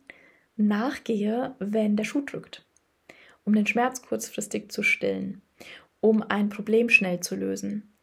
nachgehe, 0.56 1.54
wenn 1.58 1.96
der 1.96 2.04
Schuh 2.04 2.20
drückt, 2.20 2.66
um 3.44 3.54
den 3.54 3.66
Schmerz 3.66 4.02
kurzfristig 4.02 4.70
zu 4.70 4.82
stillen, 4.82 5.40
um 6.00 6.22
ein 6.22 6.50
Problem 6.50 6.90
schnell 6.90 7.20
zu 7.20 7.34
lösen. 7.34 7.94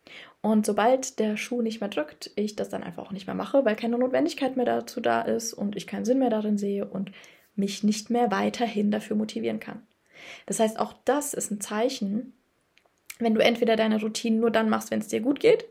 Und 0.41 0.65
sobald 0.65 1.19
der 1.19 1.37
Schuh 1.37 1.61
nicht 1.61 1.79
mehr 1.79 1.89
drückt, 1.89 2.31
ich 2.35 2.55
das 2.55 2.69
dann 2.69 2.81
einfach 2.81 3.05
auch 3.05 3.11
nicht 3.11 3.27
mehr 3.27 3.35
mache, 3.35 3.63
weil 3.63 3.75
keine 3.75 3.99
Notwendigkeit 3.99 4.57
mehr 4.57 4.65
dazu 4.65 5.01
da 5.01 5.21
ist 5.21 5.53
und 5.53 5.75
ich 5.75 5.85
keinen 5.85 6.05
Sinn 6.05 6.17
mehr 6.17 6.31
darin 6.31 6.57
sehe 6.57 6.87
und 6.87 7.11
mich 7.53 7.83
nicht 7.83 8.09
mehr 8.09 8.31
weiterhin 8.31 8.89
dafür 8.89 9.17
motivieren 9.17 9.59
kann. 9.59 9.85
Das 10.47 10.59
heißt, 10.59 10.79
auch 10.79 10.93
das 11.05 11.35
ist 11.35 11.51
ein 11.51 11.61
Zeichen, 11.61 12.33
wenn 13.21 13.35
du 13.35 13.41
entweder 13.41 13.75
deine 13.75 13.99
Routinen 14.01 14.39
nur 14.39 14.51
dann 14.51 14.69
machst, 14.69 14.91
wenn 14.91 14.99
es 14.99 15.07
dir 15.07 15.21
gut 15.21 15.39
geht, 15.39 15.65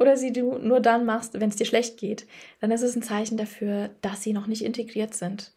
oder 0.00 0.16
sie 0.16 0.32
du 0.32 0.58
nur 0.58 0.80
dann 0.80 1.04
machst, 1.04 1.38
wenn 1.40 1.48
es 1.48 1.56
dir 1.56 1.66
schlecht 1.66 1.98
geht, 1.98 2.26
dann 2.60 2.70
ist 2.70 2.82
es 2.82 2.96
ein 2.96 3.02
Zeichen 3.02 3.36
dafür, 3.36 3.90
dass 4.00 4.22
sie 4.22 4.32
noch 4.32 4.46
nicht 4.46 4.64
integriert 4.64 5.14
sind. 5.14 5.52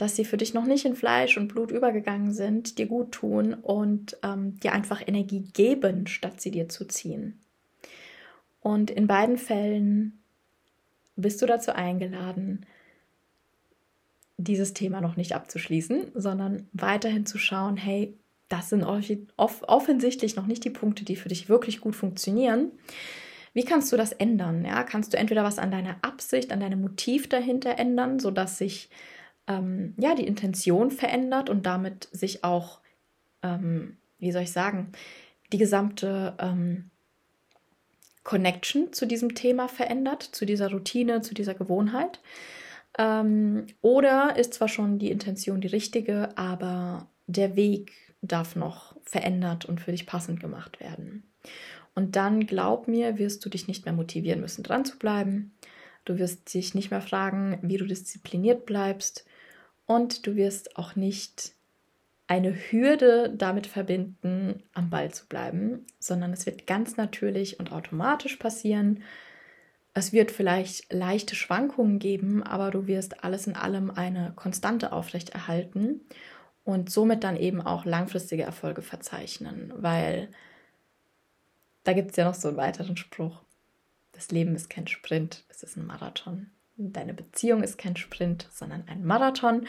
dass 0.00 0.16
sie 0.16 0.24
für 0.24 0.38
dich 0.38 0.54
noch 0.54 0.64
nicht 0.64 0.86
in 0.86 0.96
Fleisch 0.96 1.36
und 1.36 1.48
Blut 1.48 1.70
übergegangen 1.70 2.32
sind, 2.32 2.78
dir 2.78 2.86
gut 2.86 3.12
tun 3.12 3.52
und 3.52 4.16
ähm, 4.22 4.58
dir 4.60 4.72
einfach 4.72 5.06
Energie 5.06 5.44
geben, 5.52 6.06
statt 6.06 6.40
sie 6.40 6.50
dir 6.50 6.70
zu 6.70 6.86
ziehen. 6.86 7.38
Und 8.60 8.90
in 8.90 9.06
beiden 9.06 9.36
Fällen 9.36 10.22
bist 11.16 11.42
du 11.42 11.46
dazu 11.46 11.72
eingeladen, 11.72 12.64
dieses 14.38 14.72
Thema 14.72 15.02
noch 15.02 15.16
nicht 15.16 15.34
abzuschließen, 15.34 16.12
sondern 16.14 16.66
weiterhin 16.72 17.26
zu 17.26 17.36
schauen, 17.36 17.76
hey, 17.76 18.14
das 18.50 18.68
sind 18.68 18.84
offensichtlich 18.84 20.36
noch 20.36 20.46
nicht 20.46 20.64
die 20.64 20.70
Punkte, 20.70 21.04
die 21.04 21.16
für 21.16 21.30
dich 21.30 21.48
wirklich 21.48 21.80
gut 21.80 21.96
funktionieren. 21.96 22.72
Wie 23.54 23.64
kannst 23.64 23.92
du 23.92 23.96
das 23.96 24.12
ändern? 24.12 24.64
Ja, 24.64 24.82
kannst 24.82 25.12
du 25.12 25.18
entweder 25.18 25.44
was 25.44 25.58
an 25.58 25.70
deiner 25.70 25.96
Absicht, 26.02 26.52
an 26.52 26.60
deinem 26.60 26.82
Motiv 26.82 27.28
dahinter 27.28 27.78
ändern, 27.78 28.18
sodass 28.18 28.58
sich 28.58 28.90
ähm, 29.46 29.94
ja 29.98 30.14
die 30.14 30.26
Intention 30.26 30.90
verändert 30.90 31.48
und 31.48 31.64
damit 31.64 32.08
sich 32.12 32.44
auch, 32.44 32.80
ähm, 33.42 33.96
wie 34.18 34.32
soll 34.32 34.42
ich 34.42 34.52
sagen, 34.52 34.92
die 35.52 35.58
gesamte 35.58 36.34
ähm, 36.38 36.90
Connection 38.24 38.92
zu 38.92 39.06
diesem 39.06 39.34
Thema 39.34 39.68
verändert, 39.68 40.22
zu 40.22 40.44
dieser 40.44 40.70
Routine, 40.70 41.22
zu 41.22 41.34
dieser 41.34 41.54
Gewohnheit. 41.54 42.20
Ähm, 42.98 43.66
oder 43.80 44.36
ist 44.36 44.54
zwar 44.54 44.68
schon 44.68 44.98
die 44.98 45.10
Intention 45.10 45.60
die 45.60 45.68
richtige, 45.68 46.36
aber 46.36 47.08
der 47.26 47.54
Weg 47.54 48.09
darf 48.22 48.56
noch 48.56 48.96
verändert 49.04 49.64
und 49.64 49.80
für 49.80 49.92
dich 49.92 50.06
passend 50.06 50.40
gemacht 50.40 50.80
werden. 50.80 51.24
Und 51.94 52.16
dann, 52.16 52.46
glaub 52.46 52.88
mir, 52.88 53.18
wirst 53.18 53.44
du 53.44 53.48
dich 53.48 53.66
nicht 53.66 53.84
mehr 53.84 53.94
motivieren 53.94 54.40
müssen, 54.40 54.62
dran 54.62 54.84
zu 54.84 54.98
bleiben. 54.98 55.52
Du 56.04 56.18
wirst 56.18 56.52
dich 56.54 56.74
nicht 56.74 56.90
mehr 56.90 57.00
fragen, 57.00 57.58
wie 57.62 57.76
du 57.76 57.86
diszipliniert 57.86 58.66
bleibst. 58.66 59.24
Und 59.86 60.26
du 60.26 60.36
wirst 60.36 60.76
auch 60.76 60.94
nicht 60.96 61.52
eine 62.26 62.54
Hürde 62.54 63.34
damit 63.36 63.66
verbinden, 63.66 64.62
am 64.72 64.88
Ball 64.88 65.10
zu 65.10 65.26
bleiben, 65.26 65.84
sondern 65.98 66.32
es 66.32 66.46
wird 66.46 66.66
ganz 66.66 66.96
natürlich 66.96 67.58
und 67.58 67.72
automatisch 67.72 68.36
passieren. 68.36 69.02
Es 69.94 70.12
wird 70.12 70.30
vielleicht 70.30 70.92
leichte 70.92 71.34
Schwankungen 71.34 71.98
geben, 71.98 72.44
aber 72.44 72.70
du 72.70 72.86
wirst 72.86 73.24
alles 73.24 73.48
in 73.48 73.56
allem 73.56 73.90
eine 73.90 74.32
Konstante 74.36 74.92
aufrechterhalten 74.92 76.02
und 76.70 76.90
somit 76.90 77.24
dann 77.24 77.36
eben 77.36 77.60
auch 77.60 77.84
langfristige 77.84 78.42
Erfolge 78.42 78.82
verzeichnen, 78.82 79.72
weil 79.76 80.28
da 81.84 81.92
gibt 81.92 82.10
es 82.10 82.16
ja 82.16 82.24
noch 82.24 82.34
so 82.34 82.48
einen 82.48 82.56
weiteren 82.56 82.96
Spruch. 82.96 83.42
Das 84.12 84.30
Leben 84.30 84.54
ist 84.54 84.70
kein 84.70 84.86
Sprint, 84.86 85.44
es 85.48 85.62
ist 85.62 85.76
ein 85.76 85.86
Marathon. 85.86 86.50
Deine 86.76 87.12
Beziehung 87.12 87.62
ist 87.62 87.76
kein 87.76 87.96
Sprint, 87.96 88.48
sondern 88.52 88.84
ein 88.88 89.04
Marathon. 89.04 89.66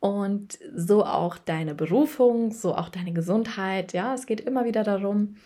Und 0.00 0.58
so 0.74 1.04
auch 1.04 1.36
deine 1.36 1.74
Berufung, 1.74 2.52
so 2.52 2.74
auch 2.74 2.88
deine 2.88 3.12
Gesundheit. 3.12 3.92
Ja, 3.92 4.14
es 4.14 4.26
geht 4.26 4.40
immer 4.40 4.64
wieder 4.64 4.82
darum, 4.82 5.36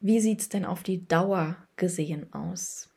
wie 0.00 0.20
sieht 0.20 0.40
es 0.40 0.48
denn 0.48 0.64
auf 0.64 0.82
die 0.82 1.06
Dauer 1.06 1.56
gesehen 1.76 2.32
aus? 2.32 2.88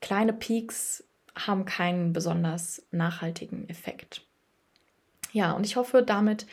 Kleine 0.00 0.32
Peaks 0.32 1.04
haben 1.34 1.64
keinen 1.64 2.12
besonders 2.12 2.86
nachhaltigen 2.90 3.68
Effekt. 3.68 4.26
Ja, 5.32 5.52
und 5.52 5.64
ich 5.64 5.76
hoffe, 5.76 6.02
damit 6.02 6.46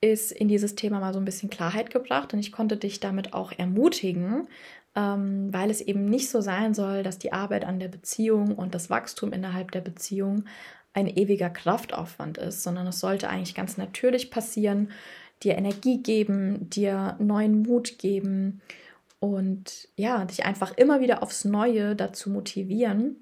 ist 0.00 0.32
in 0.32 0.48
dieses 0.48 0.74
Thema 0.74 1.00
mal 1.00 1.12
so 1.12 1.20
ein 1.20 1.24
bisschen 1.24 1.50
Klarheit 1.50 1.90
gebracht 1.90 2.32
und 2.32 2.40
ich 2.40 2.52
konnte 2.52 2.76
dich 2.76 3.00
damit 3.00 3.34
auch 3.34 3.52
ermutigen, 3.52 4.48
ähm, 4.96 5.52
weil 5.52 5.70
es 5.70 5.80
eben 5.80 6.06
nicht 6.06 6.28
so 6.28 6.40
sein 6.40 6.74
soll, 6.74 7.02
dass 7.02 7.18
die 7.18 7.32
Arbeit 7.32 7.64
an 7.64 7.78
der 7.78 7.88
Beziehung 7.88 8.54
und 8.56 8.74
das 8.74 8.90
Wachstum 8.90 9.32
innerhalb 9.32 9.70
der 9.70 9.80
Beziehung 9.80 10.44
ein 10.92 11.06
ewiger 11.06 11.50
Kraftaufwand 11.50 12.36
ist, 12.38 12.62
sondern 12.62 12.86
es 12.88 13.00
sollte 13.00 13.28
eigentlich 13.28 13.54
ganz 13.54 13.76
natürlich 13.76 14.30
passieren, 14.30 14.90
dir 15.42 15.56
Energie 15.56 16.02
geben, 16.02 16.68
dir 16.68 17.16
neuen 17.18 17.62
Mut 17.62 17.98
geben 17.98 18.60
und 19.20 19.88
ja, 19.96 20.24
dich 20.24 20.44
einfach 20.44 20.76
immer 20.76 21.00
wieder 21.00 21.22
aufs 21.22 21.44
Neue 21.44 21.96
dazu 21.96 22.28
motivieren, 22.28 23.16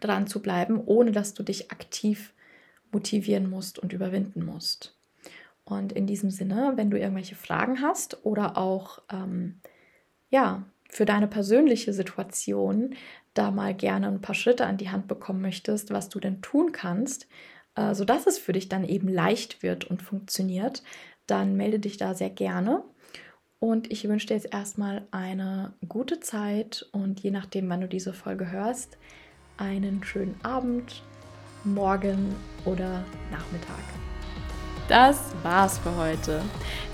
dran 0.00 0.26
zu 0.26 0.40
bleiben, 0.40 0.82
ohne 0.84 1.12
dass 1.12 1.34
du 1.34 1.42
dich 1.42 1.70
aktiv 1.70 2.32
motivieren 2.92 3.48
musst 3.48 3.78
und 3.78 3.92
überwinden 3.92 4.44
musst. 4.44 4.96
Und 5.64 5.92
in 5.92 6.06
diesem 6.06 6.30
Sinne, 6.30 6.72
wenn 6.76 6.90
du 6.90 6.98
irgendwelche 6.98 7.36
Fragen 7.36 7.80
hast 7.80 8.24
oder 8.24 8.56
auch 8.56 9.00
ähm, 9.10 9.60
ja, 10.30 10.64
für 10.88 11.04
deine 11.04 11.28
persönliche 11.28 11.92
Situation 11.92 12.94
da 13.34 13.50
mal 13.50 13.74
gerne 13.74 14.08
ein 14.08 14.20
paar 14.20 14.34
Schritte 14.34 14.66
an 14.66 14.76
die 14.76 14.90
Hand 14.90 15.06
bekommen 15.06 15.40
möchtest, 15.40 15.92
was 15.92 16.08
du 16.08 16.18
denn 16.18 16.42
tun 16.42 16.72
kannst, 16.72 17.28
äh, 17.76 17.94
sodass 17.94 18.26
es 18.26 18.38
für 18.38 18.52
dich 18.52 18.68
dann 18.68 18.84
eben 18.84 19.08
leicht 19.08 19.62
wird 19.62 19.84
und 19.84 20.02
funktioniert, 20.02 20.82
dann 21.26 21.56
melde 21.56 21.78
dich 21.78 21.96
da 21.96 22.14
sehr 22.14 22.30
gerne. 22.30 22.82
Und 23.60 23.90
ich 23.92 24.08
wünsche 24.08 24.26
dir 24.26 24.34
jetzt 24.34 24.52
erstmal 24.52 25.06
eine 25.10 25.74
gute 25.86 26.18
Zeit 26.18 26.88
und 26.92 27.20
je 27.20 27.30
nachdem, 27.30 27.68
wann 27.68 27.82
du 27.82 27.88
diese 27.88 28.14
Folge 28.14 28.50
hörst, 28.50 28.98
einen 29.58 30.02
schönen 30.02 30.34
Abend, 30.42 31.02
Morgen 31.64 32.34
oder 32.64 33.04
Nachmittag. 33.30 33.84
Das 34.88 35.18
war's 35.44 35.78
für 35.78 35.94
heute. 35.96 36.42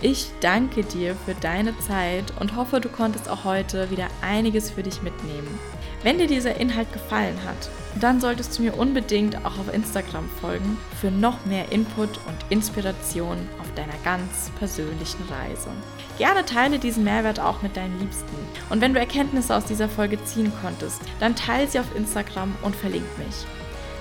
Ich 0.02 0.30
danke 0.40 0.84
dir 0.84 1.14
für 1.14 1.34
deine 1.34 1.78
Zeit 1.78 2.24
und 2.40 2.54
hoffe, 2.54 2.80
du 2.80 2.90
konntest 2.90 3.28
auch 3.28 3.44
heute 3.44 3.90
wieder 3.90 4.08
einiges 4.20 4.70
für 4.70 4.82
dich 4.82 5.00
mitnehmen. 5.00 5.58
Wenn 6.02 6.18
dir 6.18 6.26
dieser 6.26 6.56
Inhalt 6.60 6.92
gefallen 6.92 7.38
hat, 7.46 7.70
dann 7.98 8.20
solltest 8.20 8.58
du 8.58 8.62
mir 8.62 8.76
unbedingt 8.76 9.38
auch 9.46 9.58
auf 9.58 9.72
Instagram 9.72 10.28
folgen 10.40 10.76
für 11.00 11.10
noch 11.10 11.46
mehr 11.46 11.72
Input 11.72 12.10
und 12.26 12.36
Inspiration 12.50 13.38
auf 13.60 13.72
deiner 13.74 13.96
ganz 14.04 14.50
persönlichen 14.58 15.24
Reise. 15.30 15.70
Gerne 16.18 16.44
teile 16.44 16.78
diesen 16.78 17.04
Mehrwert 17.04 17.40
auch 17.40 17.62
mit 17.62 17.76
deinen 17.76 17.98
Liebsten. 17.98 18.36
Und 18.68 18.82
wenn 18.82 18.92
du 18.92 19.00
Erkenntnisse 19.00 19.56
aus 19.56 19.64
dieser 19.64 19.88
Folge 19.88 20.22
ziehen 20.24 20.52
konntest, 20.60 21.00
dann 21.18 21.34
teile 21.34 21.66
sie 21.66 21.80
auf 21.80 21.96
Instagram 21.96 22.54
und 22.62 22.76
verlink 22.76 23.06
mich. 23.16 23.46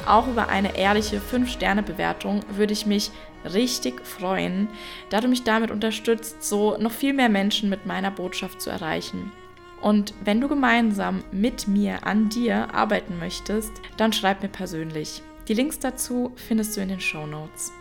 Auch 0.05 0.27
über 0.27 0.49
eine 0.49 0.77
ehrliche 0.77 1.19
5-Sterne-Bewertung 1.19 2.41
würde 2.49 2.73
ich 2.73 2.85
mich 2.85 3.11
richtig 3.43 4.05
freuen, 4.05 4.67
da 5.09 5.21
du 5.21 5.27
mich 5.27 5.43
damit 5.43 5.71
unterstützt, 5.71 6.43
so 6.43 6.77
noch 6.77 6.91
viel 6.91 7.13
mehr 7.13 7.29
Menschen 7.29 7.69
mit 7.69 7.85
meiner 7.85 8.11
Botschaft 8.11 8.61
zu 8.61 8.69
erreichen. 8.69 9.31
Und 9.81 10.13
wenn 10.23 10.41
du 10.41 10.47
gemeinsam 10.47 11.23
mit 11.31 11.67
mir 11.67 12.05
an 12.05 12.29
dir 12.29 12.73
arbeiten 12.73 13.19
möchtest, 13.19 13.71
dann 13.97 14.13
schreib 14.13 14.41
mir 14.41 14.49
persönlich. 14.49 15.21
Die 15.47 15.53
Links 15.53 15.79
dazu 15.79 16.31
findest 16.35 16.75
du 16.75 16.81
in 16.81 16.89
den 16.89 16.99
Show 16.99 17.27
Notes. 17.27 17.71